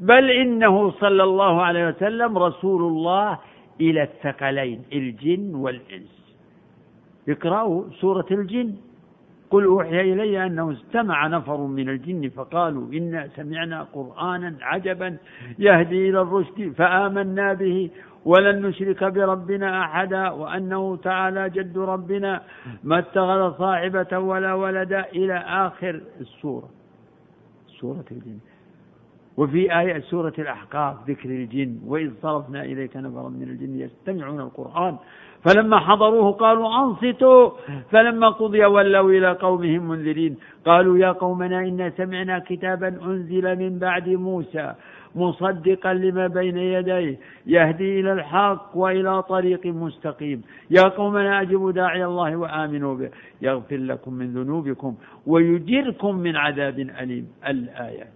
[0.00, 3.38] بل إنه صلى الله عليه وسلم رسول الله
[3.80, 6.26] إلى الثقلين الجن والإنس
[7.28, 8.74] اقرأوا سورة الجن
[9.50, 15.16] قل أوحي إلي أنه استمع نفر من الجن فقالوا إنا سمعنا قرآنا عجبا
[15.58, 17.90] يهدي إلى الرشد فآمنا به
[18.24, 22.40] ولن نشرك بربنا أحدا وأنه تعالى جد ربنا
[22.84, 26.68] ما اتخذ صاحبة ولا ولدا إلى آخر السورة
[27.80, 28.38] سورة الجن
[29.36, 34.96] وفي آية سورة الأحقاف ذكر الجن وإذ صرفنا إليك نفرا من الجن يستمعون القرآن
[35.44, 37.50] فلما حضروه قالوا أنصتوا
[37.90, 44.08] فلما قضي ولوا إلى قومهم منذرين قالوا يا قومنا إنا سمعنا كتابا أنزل من بعد
[44.08, 44.74] موسى
[45.14, 52.36] مصدقا لما بين يديه يهدي إلى الحق وإلى طريق مستقيم يا قومنا أجبوا داعي الله
[52.36, 53.10] وآمنوا به
[53.42, 54.94] يغفر لكم من ذنوبكم
[55.26, 58.15] ويجركم من عذاب أليم الآية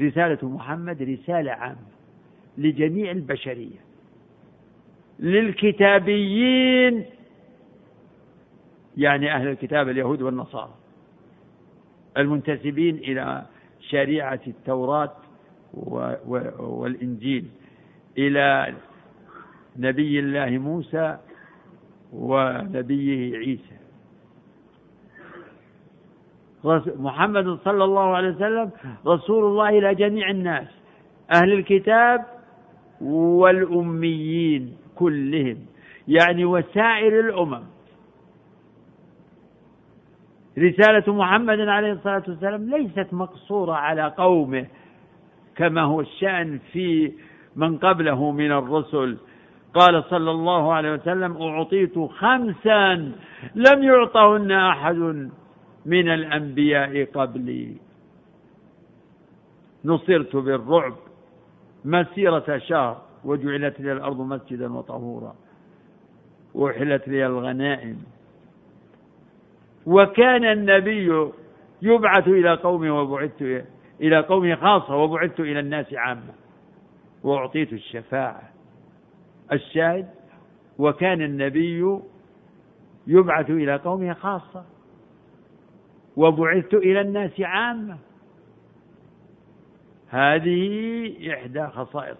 [0.00, 1.76] رسالة محمد رسالة عامة
[2.58, 3.78] لجميع البشرية
[5.20, 7.04] للكتابيين
[8.96, 10.74] يعني أهل الكتاب اليهود والنصارى
[12.16, 13.42] المنتسبين إلى
[13.80, 15.12] شريعة التوراة
[16.58, 17.46] والإنجيل
[18.18, 18.74] إلى
[19.76, 21.18] نبي الله موسى
[22.12, 23.83] ونبيه عيسى
[26.98, 28.70] محمد صلى الله عليه وسلم
[29.06, 30.66] رسول الله إلى جميع الناس
[31.34, 32.24] أهل الكتاب
[33.00, 35.56] والأميين كلهم
[36.08, 37.62] يعني وسائر الأمم
[40.58, 44.66] رسالة محمد عليه الصلاة والسلام ليست مقصورة على قومه
[45.56, 47.12] كما هو الشأن في
[47.56, 49.16] من قبله من الرسل
[49.74, 53.12] قال صلى الله عليه وسلم أعطيت خمسا
[53.54, 55.28] لم يعطهن أحد
[55.86, 57.76] من الأنبياء قبلي
[59.84, 60.94] نصرت بالرعب
[61.84, 65.34] مسيرة شهر وجعلت لي الأرض مسجدا وطهورا
[66.54, 67.98] وأحلت لي الغنائم
[69.86, 71.30] وكان النبي
[71.82, 73.64] يبعث إلى قومه وبعثت
[74.00, 76.34] إلى قومه خاصة وبعثت إلى الناس عامة
[77.22, 78.42] وأعطيت الشفاعة
[79.52, 80.08] الشاهد
[80.78, 82.00] وكان النبي
[83.06, 84.64] يبعث إلى قومه خاصة
[86.16, 87.96] وبعثت إلى الناس عامة
[90.08, 92.16] هذه إحدى خصائص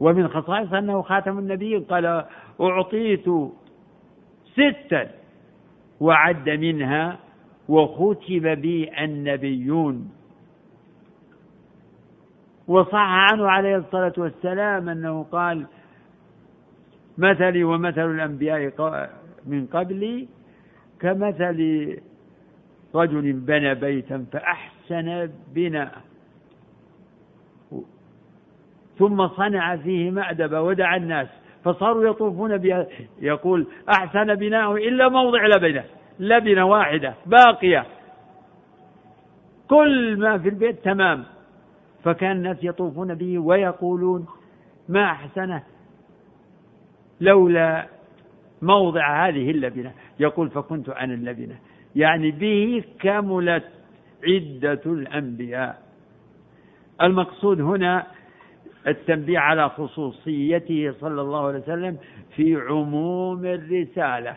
[0.00, 2.24] ومن خصائص أنه خاتم النبي قال
[2.60, 3.24] أعطيت
[4.52, 5.10] ستا
[6.00, 7.18] وعد منها
[7.68, 10.10] وختم بي النبيون
[12.68, 15.66] وصح عنه عليه الصلاة والسلام أنه قال
[17.18, 18.72] مثلي ومثل الأنبياء
[19.46, 20.28] من قبلي
[21.04, 21.88] كمثل
[22.94, 26.00] رجل بنى بيتا فأحسن بناءه
[28.98, 31.28] ثم صنع فيه مأدبة ودعا الناس
[31.64, 32.86] فصاروا يطوفون بها
[33.20, 35.84] يقول أحسن بناءه إلا موضع لبنة
[36.18, 37.86] لبنة واحدة باقية
[39.68, 41.24] كل ما في البيت تمام
[42.04, 44.26] فكان الناس يطوفون به ويقولون
[44.88, 45.62] ما أحسنه
[47.20, 47.86] لولا
[48.62, 51.54] موضع هذه اللبنة يقول فكنت أنا اللبنة
[51.96, 53.64] يعني به كملت
[54.26, 55.78] عدة الأنبياء
[57.02, 58.06] المقصود هنا
[58.86, 61.96] التنبيه على خصوصيته صلى الله عليه وسلم
[62.36, 64.36] في عموم الرسالة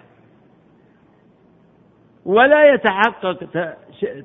[2.26, 3.40] ولا يتحقق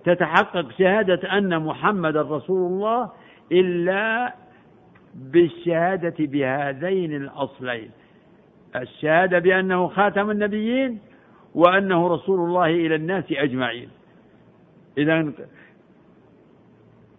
[0.05, 3.09] تتحقق شهادة أن محمد رسول الله
[3.53, 4.35] إلا
[5.15, 7.91] بالشهادة بهذين الأصلين
[8.77, 10.99] الشهادة بأنه خاتم النبيين
[11.55, 13.89] وأنه رسول الله إلى الناس أجمعين
[14.99, 15.33] إذا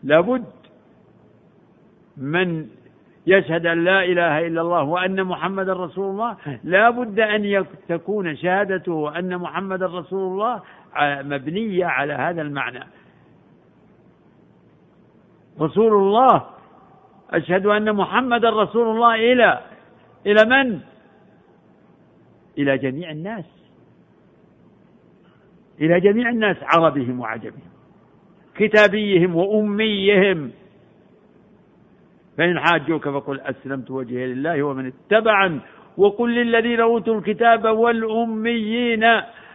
[0.04, 0.46] لابد
[2.18, 2.68] من
[3.28, 9.38] يشهد أن لا إله إلا الله وأن محمد رسول الله لابد أن تكون شهادته أن
[9.38, 10.62] محمد رسول الله
[11.36, 12.80] مبنية على هذا المعنى
[15.62, 16.46] رسول الله
[17.32, 19.60] أشهد أن محمد رسول الله إلى
[20.26, 20.80] إلى من؟
[22.58, 23.46] إلى جميع الناس
[25.82, 27.74] إلى جميع الناس عربهم وعجمهم
[28.56, 30.52] كتابيهم وأميهم
[32.38, 35.60] فإن حاجوك فقل أسلمت وجهي لله ومن اتبعن
[35.98, 39.04] وقل للذين أوتوا الكتاب والأميين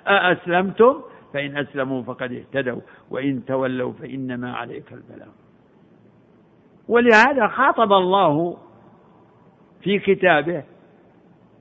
[0.06, 0.94] أأسلمتم
[1.34, 2.80] فإن أسلموا فقد اهتدوا
[3.10, 5.28] وإن تولوا فإنما عليك البلاغ
[6.88, 8.56] ولهذا خاطب الله
[9.82, 10.64] في كتابه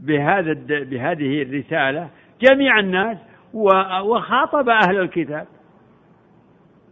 [0.01, 2.09] بهذا بهذه الرسالة
[2.41, 3.17] جميع الناس
[4.03, 5.47] وخاطب أهل الكتاب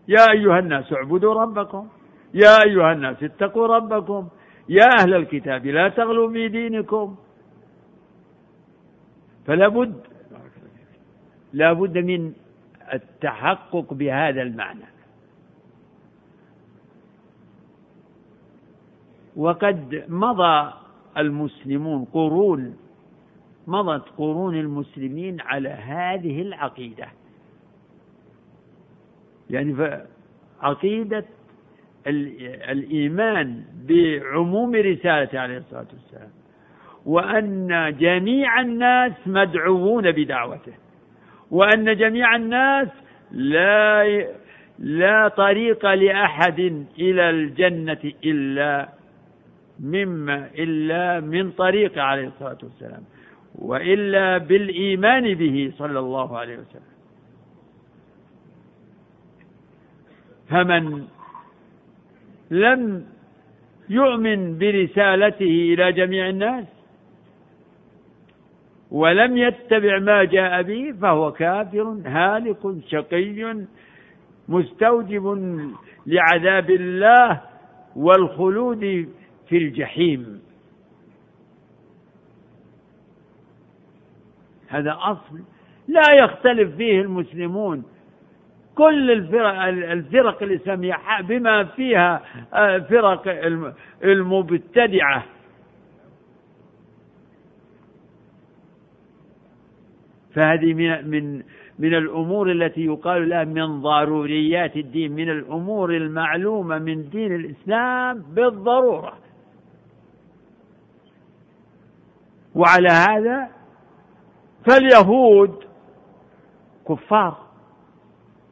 [0.08, 1.88] يا أيها الناس اعبدوا ربكم
[2.34, 4.28] يا أيها الناس اتقوا ربكم
[4.70, 7.16] يا أهل الكتاب لا تغلوا في دينكم
[9.46, 10.04] فلا بد
[11.54, 12.34] لا بد من
[12.94, 14.86] التحقق بهذا المعنى
[19.36, 20.74] وقد مضى
[21.18, 22.78] المسلمون قرون
[23.68, 27.08] مضت قرون المسلمين على هذه العقيدة
[29.50, 29.98] يعني
[30.62, 31.26] عقيدة
[32.70, 36.30] الإيمان بعموم رسالته عليه الصلاة والسلام
[37.06, 40.74] وأن جميع الناس مدعوون بدعوته
[41.52, 42.88] وأن جميع الناس
[43.32, 44.28] لا ي...
[44.80, 46.60] لا طريق لأحد
[47.00, 48.90] إلى الجنة إلا
[49.80, 53.04] مما إلا من طريق عليه الصلاة والسلام
[53.60, 56.96] والا بالايمان به صلى الله عليه وسلم
[60.50, 61.08] فمن
[62.52, 63.06] لم
[63.90, 66.66] يؤمن برسالته الى جميع الناس
[68.92, 73.58] ولم يتبع ما جاء به فهو كافر هالك شقي
[74.48, 75.26] مستوجب
[76.08, 77.42] لعذاب الله
[77.96, 79.10] والخلود
[79.50, 80.45] في الجحيم
[84.68, 85.40] هذا أصل
[85.88, 87.84] لا يختلف فيه المسلمون
[88.76, 92.22] كل الفرق, الفرق الإسلامية بما فيها
[92.54, 93.28] آه، فرق
[94.04, 95.24] المبتدعة
[100.34, 101.44] فهذه من من
[101.80, 109.14] من الامور التي يقال لها من ضروريات الدين من الامور المعلومه من دين الاسلام بالضروره
[112.56, 113.48] وعلى هذا
[114.66, 115.64] فاليهود
[116.90, 117.38] كفار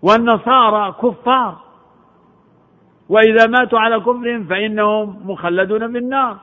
[0.01, 1.63] والنصارى كفار
[3.09, 6.37] وإذا ماتوا على كفرهم فإنهم مخلدون في النار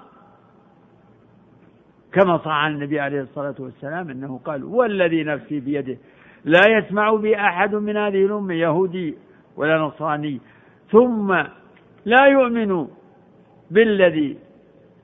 [2.12, 5.96] كما صح عن النبي عليه الصلاة والسلام أنه قال والذي نفسي بيده
[6.44, 9.14] لا يسمع بي أحد من هذه الأمة يهودي
[9.56, 10.40] ولا نصراني
[10.92, 11.32] ثم
[12.04, 12.88] لا يؤمن
[13.70, 14.38] بالذي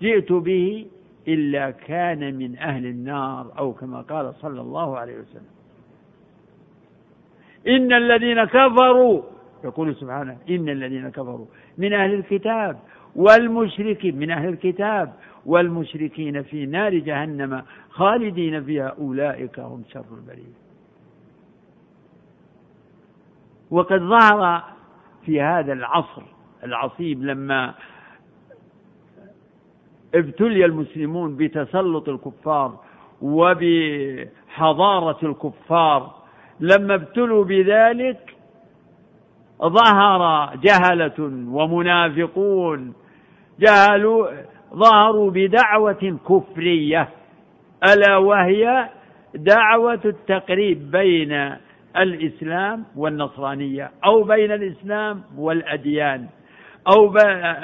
[0.03, 0.87] جئت به
[1.29, 5.51] إلا كان من أهل النار أو كما قال صلى الله عليه وسلم
[7.68, 9.22] إن الذين كفروا
[9.64, 11.47] يقول سبحانه إن الذين كفروا
[11.79, 12.79] من أهل الكتاب
[13.16, 15.12] والمشركين من أهل الكتاب
[15.47, 20.53] والمشركين في نار جهنم خالدين فيها أولئك هم شر البريه
[23.70, 24.64] وقد ظهر
[25.27, 26.22] في هذا العصر
[26.64, 27.74] العصيب لما
[30.19, 32.79] ابتلي المسلمون بتسلط الكفار
[33.23, 36.14] وبحضارة الكفار
[36.61, 38.37] لما ابتلوا بذلك
[39.64, 42.93] ظهر جهلة ومنافقون
[43.61, 44.29] جهلوا
[44.75, 47.09] ظهروا بدعوة كفرية
[47.93, 48.89] ألا وهي
[49.35, 51.53] دعوة التقريب بين
[51.97, 56.27] الإسلام والنصرانية أو بين الإسلام والأديان
[56.97, 57.12] أو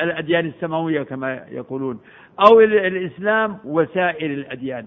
[0.02, 1.98] الأديان السماوية كما يقولون
[2.40, 4.86] أو الإسلام وسائر الأديان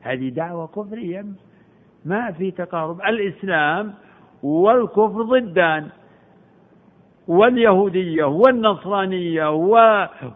[0.00, 1.26] هذه دعوة كفرية
[2.04, 3.94] ما في تقارب الإسلام
[4.42, 5.88] والكفر ضدان
[7.28, 9.50] واليهودية والنصرانية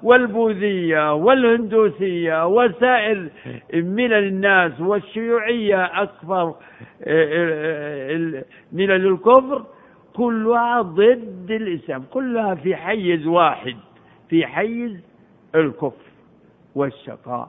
[0.02, 3.28] والبوذية والهندوسية وسائر
[3.74, 6.54] ملل الناس والشيوعية أكثر ملل
[8.76, 9.64] آه، آه، الكفر
[10.16, 13.76] كلها ضد الإسلام كلها في حيز واحد
[14.30, 14.98] في حيز
[15.54, 16.08] الكفر
[16.74, 17.48] والشقاء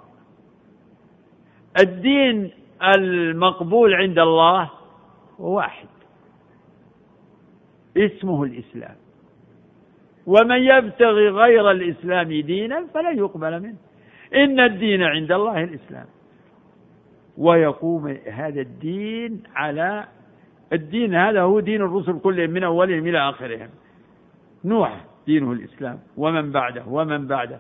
[1.80, 2.52] الدين
[2.98, 4.70] المقبول عند الله
[5.40, 5.88] واحد
[7.98, 8.96] اسمه الاسلام
[10.26, 13.76] ومن يبتغي غير الاسلام دينا فلن يقبل منه
[14.36, 16.06] ان الدين عند الله الاسلام
[17.38, 20.06] ويقوم هذا الدين على
[20.74, 23.70] الدين هذا هو دين الرسل كلهم من اولهم الى اخرهم
[24.66, 27.60] نوح دينه الاسلام ومن بعده ومن بعده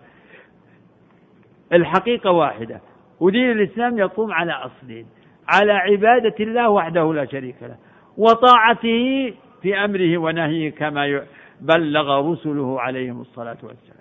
[1.74, 2.82] الحقيقة واحدة
[3.20, 5.06] ودين الإسلام يقوم على أصلين
[5.48, 7.76] على عبادة الله وحده لا شريك له
[8.18, 11.24] وطاعته في أمره ونهيه كما
[11.62, 14.00] بلغ رسله عليهم الصلاة والسلام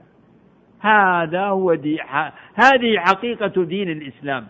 [0.81, 2.33] هذا هو دي ح...
[2.55, 4.47] هذه حقيقة دين الإسلام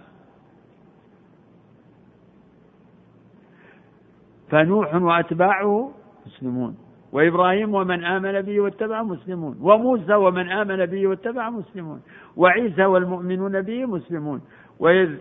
[4.51, 5.93] فنوح وأتباعه
[6.27, 6.77] مسلمون
[7.13, 12.01] وإبراهيم ومن آمن به واتبع مسلمون وموسى ومن آمن به واتبع مسلمون
[12.37, 14.41] وعيسى والمؤمنون به مسلمون
[14.81, 15.15] وإذ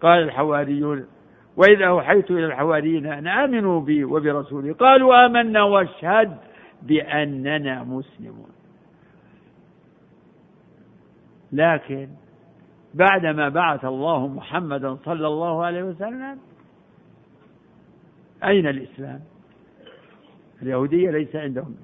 [0.00, 1.06] قال الحواريون
[1.56, 6.36] وإذ أوحيت إلى الحواريين أن آمنوا بي وبرسولي قالوا آمنا واشهد
[6.82, 8.48] بأننا مسلمون
[11.52, 12.08] لكن
[12.94, 16.38] بعدما بعث الله محمدا صلى الله عليه وسلم
[18.44, 19.20] أين الإسلام؟
[20.64, 21.74] اليهودية ليس عندهم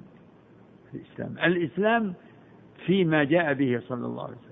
[0.95, 2.15] الإسلام الإسلام
[2.87, 4.51] فيما جاء به صلى الله عليه وسلم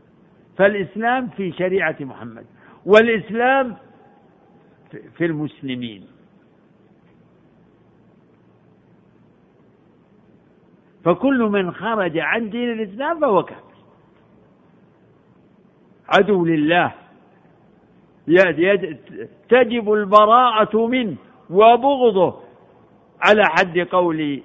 [0.57, 2.47] فالإسلام في شريعة محمد
[2.87, 3.77] والإسلام
[5.17, 6.07] في المسلمين
[11.05, 13.63] فكل من خرج عن دين الإسلام فهو كافر
[16.09, 16.93] عدو لله
[19.49, 21.17] تجب البراءة منه
[21.51, 22.48] وبغضه
[23.21, 24.43] على حد قول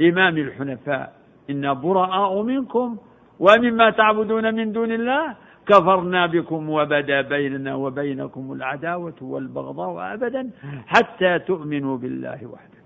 [0.00, 1.12] إمام الحنفاء
[1.50, 2.96] إنا براء منكم
[3.38, 5.34] ومما تعبدون من دون الله
[5.66, 10.50] كفرنا بكم وبدا بيننا وبينكم العداوة والبغضاء أبدا
[10.86, 12.78] حتى تؤمنوا بالله وحده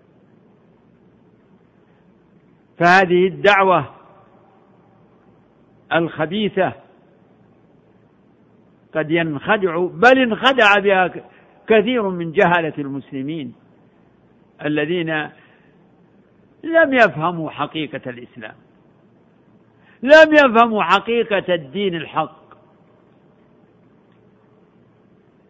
[2.79, 3.85] فهذه الدعوة
[5.93, 6.73] الخبيثة
[8.95, 11.11] قد ينخدع بل انخدع بها
[11.69, 13.62] كثير من جهلة المسلمين
[14.67, 15.19] الذين
[16.65, 18.55] لم يفهموا حقيقة الإسلام
[20.03, 22.43] لم يفهموا حقيقة الدين الحق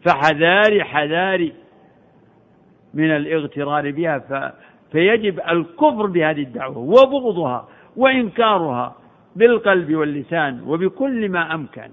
[0.05, 1.53] فحذاري حذاري
[2.95, 4.53] من الاغترار بها ف...
[4.93, 8.95] فيجب الكفر بهذه الدعوة وبغضها وإنكارها
[9.37, 11.89] بالقلب واللسان وبكل ما أمكن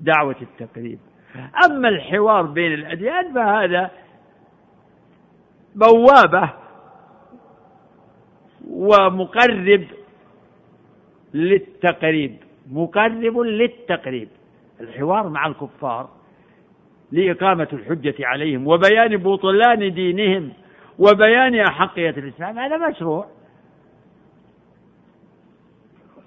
[0.00, 0.98] دعوة التقريب
[1.66, 3.90] أما الحوار بين الأديان فهذا
[5.74, 6.50] بوابة
[8.70, 9.84] ومقرب
[11.34, 12.36] للتقريب
[12.70, 14.28] مقرب للتقريب
[14.80, 16.10] الحوار مع الكفار
[17.12, 20.52] لإقامة الحجة عليهم وبيان بطلان دينهم
[20.98, 23.26] وبيان أحقية الإسلام هذا مشروع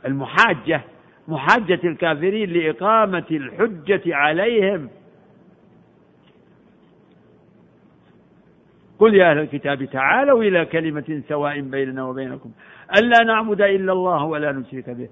[0.06, 0.82] المحاجة
[1.28, 4.90] محاجة الكافرين لإقامة الحجة عليهم
[9.04, 12.50] قل يا أهل الكتاب تعالوا إلى كلمة سواء بيننا وبينكم
[13.00, 15.10] ألا نعبد إلا الله ولا نشرك به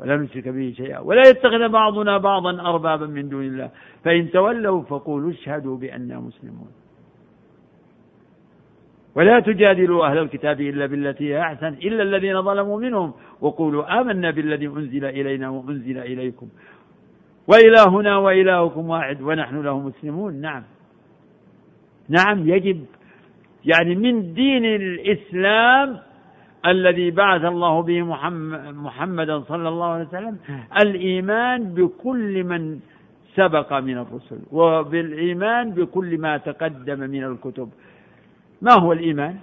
[0.00, 3.70] ولا نشرك به شيئا ولا يتخذ بعضنا بعضا أربابا من دون الله
[4.04, 6.68] فإن تولوا فقولوا اشهدوا بأننا مسلمون
[9.14, 14.66] ولا تجادلوا أهل الكتاب إلا بالتي هي أحسن إلا الذين ظلموا منهم وقولوا آمنا بالذي
[14.66, 16.48] أنزل إلينا وأنزل إليكم
[17.48, 20.62] وإلهنا وإلهكم واحد ونحن له مسلمون نعم
[22.08, 22.84] نعم يجب
[23.72, 25.88] يعني من دين الإسلام
[26.72, 30.36] الذي بعث الله به محمد محمدا صلى الله عليه وسلم
[30.82, 32.62] الإيمان بكل من
[33.38, 37.68] سبق من الرسل وبالإيمان بكل ما تقدم من الكتب
[38.62, 39.34] ما هو الإيمان؟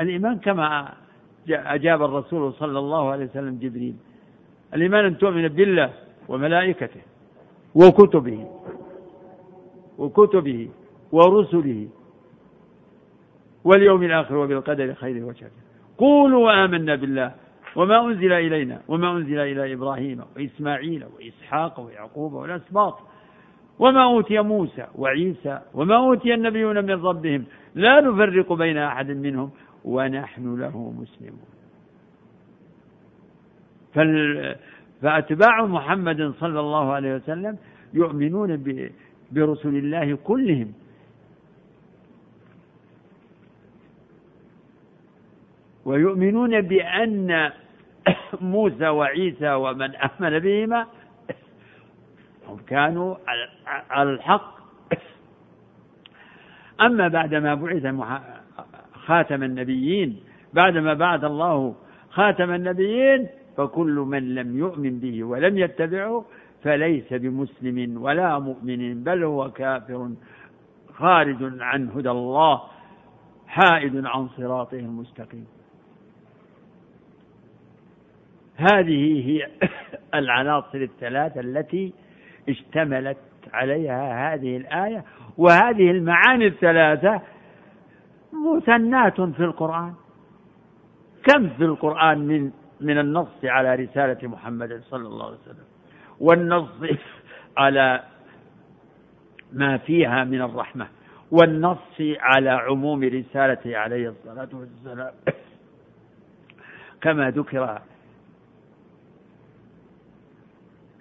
[0.00, 0.66] الإيمان كما
[1.76, 3.94] أجاب الرسول صلى الله عليه وسلم جبريل
[4.74, 5.90] الإيمان أن تؤمن بالله
[6.28, 7.02] وملائكته
[7.80, 8.40] وكتبه
[9.98, 10.60] وكتبه
[11.12, 11.80] ورسله
[13.64, 15.50] واليوم الآخر وبالقدر خيره وشره
[15.98, 17.32] قولوا آمنا بالله
[17.76, 22.98] وما أنزل إلينا وما أنزل إلى إبراهيم وإسماعيل وإسحاق ويعقوب والأسباط
[23.78, 27.44] وما أوتي موسى وعيسى وما أوتي النبيون من ربهم
[27.74, 29.50] لا نفرق بين أحد منهم
[29.84, 31.50] ونحن له مسلمون
[35.02, 37.58] فأتباع محمد صلى الله عليه وسلم
[37.94, 38.64] يؤمنون
[39.32, 40.72] برسل الله كلهم
[45.84, 47.50] ويؤمنون بأن
[48.40, 50.86] موسى وعيسى ومن آمن بهما
[52.48, 53.16] هم كانوا
[53.86, 54.60] على الحق
[56.80, 57.94] أما بعدما بعث
[58.94, 60.20] خاتم النبيين
[60.52, 61.74] بعدما بعث الله
[62.10, 63.26] خاتم النبيين
[63.56, 66.24] فكل من لم يؤمن به ولم يتبعه
[66.62, 70.08] فليس بمسلم ولا مؤمن بل هو كافر
[70.94, 72.62] خارج عن هدى الله
[73.48, 75.46] حائد عن صراطه المستقيم
[78.60, 79.48] هذه هي
[80.20, 81.92] العناصر الثلاثة التي
[82.48, 83.16] اشتملت
[83.52, 85.04] عليها هذه الآية
[85.38, 87.20] وهذه المعاني الثلاثة
[88.56, 89.94] مثنات في القرآن
[91.32, 92.50] كم في القرآن من
[92.80, 95.64] من النص على رسالة محمد صلى الله عليه وسلم
[96.20, 96.70] والنص
[97.58, 98.00] على
[99.52, 100.86] ما فيها من الرحمة
[101.30, 105.12] والنص على عموم رسالته عليه الصلاة والسلام
[107.02, 107.80] كما ذكر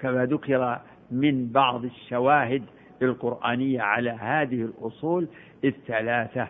[0.01, 0.81] كما ذكر
[1.11, 2.63] من بعض الشواهد
[3.01, 5.27] القرآنية على هذه الأصول
[5.63, 6.47] الثلاثة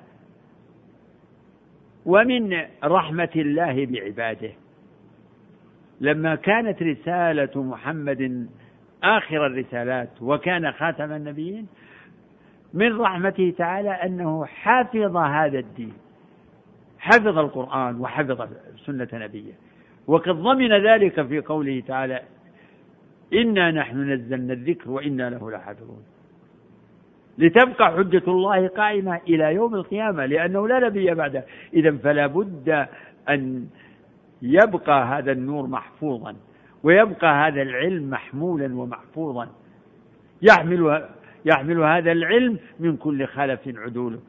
[2.05, 4.51] ومن رحمة الله بعباده
[6.01, 8.49] لما كانت رسالة محمد
[9.03, 11.67] آخر الرسالات وكان خاتم النبيين
[12.73, 15.93] من رحمته تعالى أنه حفظ هذا الدين
[16.99, 18.47] حفظ القرآن وحفظ
[18.85, 19.53] سنة نبيه
[20.07, 22.21] وقد ضمن ذلك في قوله تعالى
[23.33, 26.03] إنا نحن نزلنا الذكر وإنا له لحافظون
[27.37, 32.87] لتبقى حجة الله قائمة إلى يوم القيامة لأنه لا نبي بعده إذا فلا بد
[33.29, 33.65] أن
[34.41, 36.35] يبقى هذا النور محفوظا
[36.83, 39.47] ويبقى هذا العلم محمولا ومحفوظا
[40.41, 41.07] يحمل
[41.45, 44.19] يحمل هذا العلم من كل خلف عدوله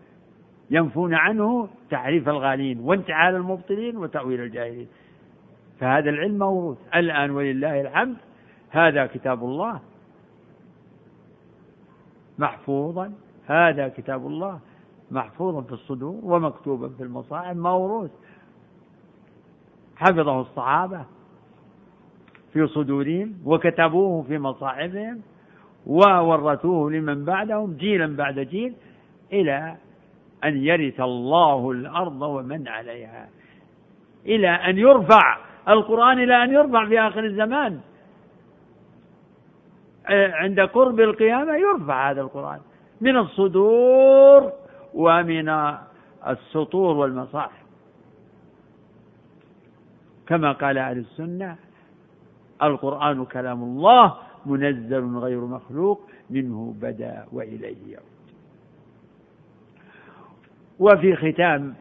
[0.71, 4.89] ينفون عنه تعريف الغالين وانتعال المبطلين وتأويل الجاهلين
[5.81, 8.17] فهذا العلم موروث الآن ولله الحمد
[8.71, 9.81] هذا كتاب الله
[12.39, 13.13] محفوظا
[13.47, 14.59] هذا كتاب الله
[15.11, 18.11] محفوظا في الصدور ومكتوبا في المصائب موروث
[19.97, 21.05] حفظه الصحابة
[22.53, 25.21] في صدورهم وكتبوه في مصائبهم
[25.87, 28.75] وورثوه لمن بعدهم جيلا بعد جيل
[29.33, 29.77] إلى
[30.45, 33.29] أن يرث الله الأرض ومن عليها
[34.27, 35.37] إلى أن يرفع
[35.69, 37.81] القرآن إلى أن يرفع في آخر الزمان
[40.11, 42.61] إيه، عند قرب القيامة يرفع هذا القرآن
[43.01, 44.53] من الصدور
[44.95, 45.75] ومن
[46.29, 47.61] السطور والمصاحف
[50.27, 51.57] كما قال أهل السنة
[52.63, 54.15] القرآن كلام الله
[54.47, 56.01] منزل غير مخلوق
[56.31, 58.11] منه بدا وإليه يعود
[60.79, 61.75] وفي ختام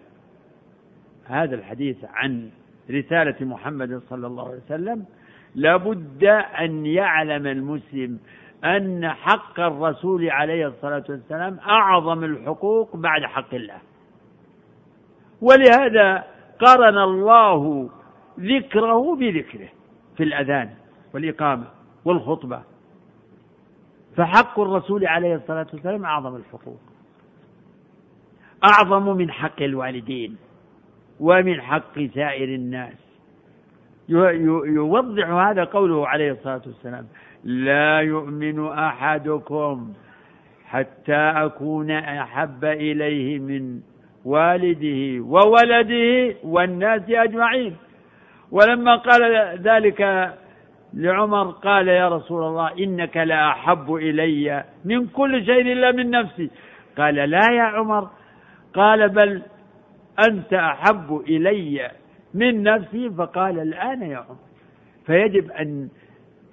[1.25, 2.49] هذا الحديث عن
[2.91, 5.05] رسالة محمد صلى الله عليه وسلم
[5.55, 6.23] لابد
[6.59, 8.19] أن يعلم المسلم
[8.65, 13.77] أن حق الرسول عليه الصلاة والسلام أعظم الحقوق بعد حق الله
[15.41, 16.23] ولهذا
[16.59, 17.89] قرن الله
[18.39, 19.69] ذكره بذكره
[20.17, 20.69] في الأذان
[21.13, 21.65] والإقامة
[22.05, 22.61] والخطبة
[24.17, 26.79] فحق الرسول عليه الصلاة والسلام أعظم الحقوق
[28.73, 30.37] أعظم من حق الوالدين
[31.19, 33.08] ومن حق سائر الناس
[34.09, 37.07] يوضح هذا قوله عليه الصلاة والسلام
[37.43, 39.93] لا يؤمن أحدكم
[40.65, 43.79] حتى أكون أحب إليه من
[44.25, 47.75] والده وولده والناس أجمعين
[48.51, 49.23] ولما قال
[49.61, 50.33] ذلك
[50.93, 53.55] لعمر قال يا رسول الله إنك لا
[53.89, 56.49] إلي من كل شيء إلا من نفسي
[56.97, 58.09] قال لا يا عمر
[58.73, 59.41] قال بل
[60.29, 61.89] أنت أحب إلي
[62.33, 64.37] من نفسه فقال الآن يا عمر
[65.05, 65.89] فيجب أن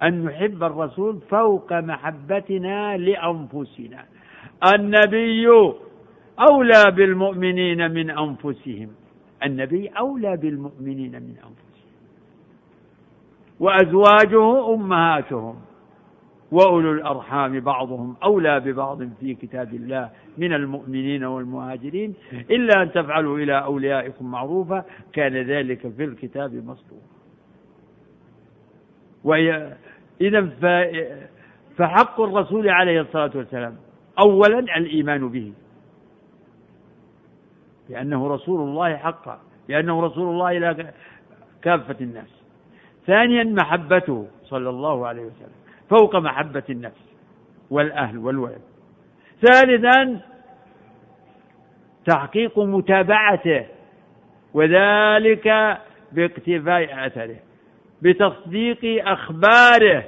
[0.03, 4.05] أن نحب الرسول فوق محبتنا لأنفسنا
[4.73, 5.47] النبي
[6.49, 8.87] أولى بالمؤمنين من أنفسهم
[9.43, 11.91] النبي أولى بالمؤمنين من أنفسهم
[13.59, 15.55] وأزواجه أمهاتهم
[16.51, 23.63] واولو الارحام بعضهم اولى ببعض في كتاب الله من المؤمنين والمهاجرين الا ان تفعلوا الى
[23.63, 27.01] اوليائكم معروفا كان ذلك في الكتاب مسطورا
[30.21, 30.49] اذا
[31.77, 33.75] فحق الرسول عليه الصلاه والسلام
[34.19, 35.53] اولا الايمان به
[37.89, 39.39] لانه رسول الله حقا
[39.69, 40.93] لانه رسول الله الى
[41.61, 42.29] كافه الناس
[43.07, 45.51] ثانيا محبته صلى الله عليه وسلم
[45.89, 47.01] فوق محبة النفس
[47.69, 48.61] والأهل والولد
[49.41, 50.21] ثالثا
[52.05, 53.65] تحقيق متابعته
[54.53, 55.77] وذلك
[56.11, 57.35] باقتفاء أثره
[58.01, 60.03] بتصديق أخباره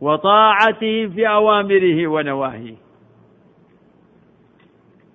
[0.00, 2.74] وطاعته في أوامره ونواهيه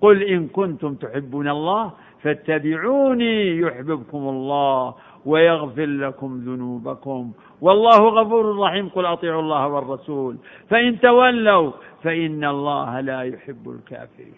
[0.01, 7.31] قل إن كنتم تحبون الله فاتبعوني يحببكم الله ويغفر لكم ذنوبكم
[7.63, 10.37] والله غفور رحيم قل اطيعوا الله والرسول
[10.69, 11.71] فان تولوا
[12.03, 14.33] فان الله لا يحب الكافرين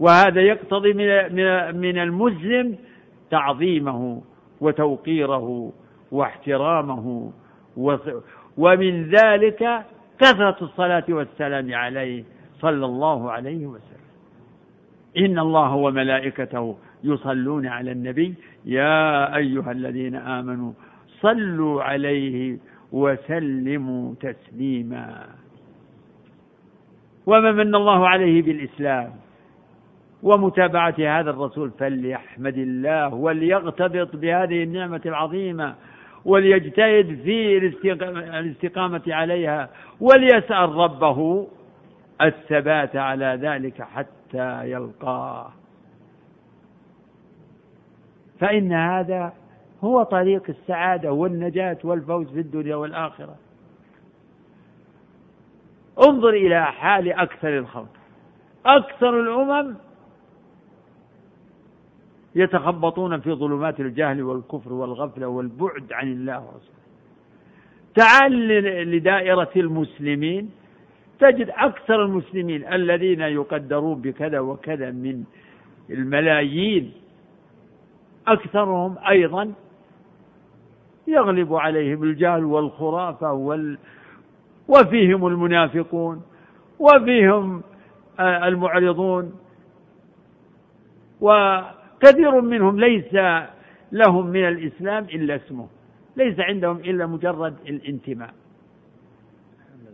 [0.00, 0.92] وهذا يقتضي
[1.72, 2.76] من المسلم
[3.30, 4.22] تعظيمه
[4.60, 5.72] وتوقيره
[6.12, 7.32] واحترامه
[8.56, 9.86] ومن ذلك
[10.18, 12.24] كثرة الصلاة والسلام عليه
[12.60, 13.88] صلى الله عليه وسلم
[15.16, 18.34] إن الله وملائكته يصلون على النبي
[18.64, 20.72] يا أيها الذين آمنوا
[21.22, 22.58] صلوا عليه
[22.92, 25.26] وسلموا تسليما
[27.26, 29.12] وما من الله عليه بالإسلام
[30.22, 35.74] ومتابعة هذا الرسول فليحمد الله وليغتبط بهذه النعمة العظيمة
[36.24, 37.58] وليجتهد في
[38.40, 39.68] الاستقامة عليها
[40.00, 41.48] وليسأل ربه
[42.22, 45.48] الثبات على ذلك حتى يلقاه
[48.40, 49.32] فإن هذا
[49.84, 53.34] هو طريق السعادة والنجاة والفوز في الدنيا والآخرة
[55.98, 57.88] انظر إلى حال أكثر الخلق
[58.66, 59.74] أكثر الأمم
[62.34, 66.78] يتخبطون في ظلمات الجهل والكفر والغفلة والبعد عن الله ورسوله
[67.94, 68.48] تعال
[68.90, 70.50] لدائرة المسلمين
[71.20, 75.24] تجد أكثر المسلمين الذين يقدرون بكذا وكذا من
[75.90, 76.92] الملايين
[78.28, 79.52] أكثرهم أيضا
[81.08, 83.78] يغلب عليهم الجهل والخرافة وال
[84.68, 86.22] وفيهم المنافقون
[86.78, 87.62] وفيهم
[88.20, 89.32] آه، المعرضون
[91.20, 93.14] وكثير منهم ليس
[93.92, 95.68] لهم من الإسلام إلا اسمه
[96.16, 98.30] ليس عندهم إلا مجرد الانتماء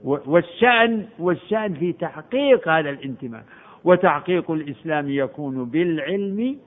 [0.05, 3.45] والشأن والشأن في تحقيق هذا الانتماء
[3.85, 6.59] وتحقيق الإسلام يكون بالعلم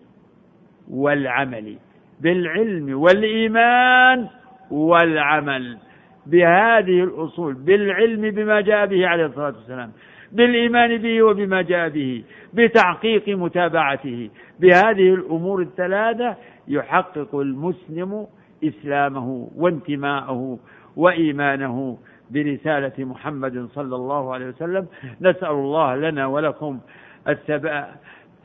[0.91, 1.75] والعمل
[2.21, 4.27] بالعلم والإيمان
[4.71, 5.77] والعمل
[6.25, 9.91] بهذه الأصول بالعلم بما جاء به عليه الصلاة والسلام
[10.31, 16.35] بالإيمان به وبما جاء به بتحقيق متابعته بهذه الأمور الثلاثة
[16.67, 18.27] يحقق المسلم
[18.63, 20.59] إسلامه وانتماءه
[20.95, 21.97] وإيمانه
[22.31, 24.85] برسالة محمد صلى الله عليه وسلم
[25.21, 26.79] نسأل الله لنا ولكم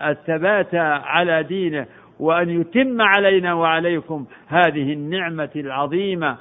[0.02, 1.86] الثبات على دينه
[2.20, 6.36] وأن يتم علينا وعليكم هذه النعمة العظيمة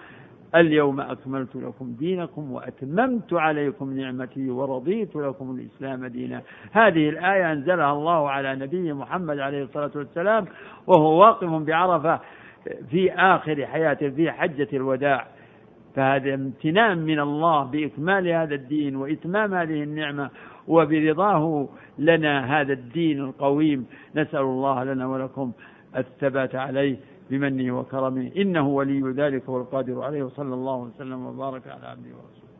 [0.55, 6.41] اليوم أكملت لكم دينكم وأتممت عليكم نعمتي ورضيت لكم الإسلام دينا
[6.71, 10.45] هذه الآية أنزلها الله على نبي محمد عليه الصلاة والسلام
[10.87, 12.19] وهو واقف بعرفة
[12.89, 15.27] في آخر حياته في حجة الوداع
[15.95, 20.29] فهذا امتنان من الله بإكمال هذا الدين وإتمام هذه النعمة
[20.67, 23.85] وبرضاه لنا هذا الدين القويم
[24.15, 25.51] نسأل الله لنا ولكم
[25.97, 26.97] الثبات عليه
[27.29, 32.50] بمنه وكرمه إنه ولي ذلك والقادر عليه وصلى الله وسلم وبارك على عبده ورسوله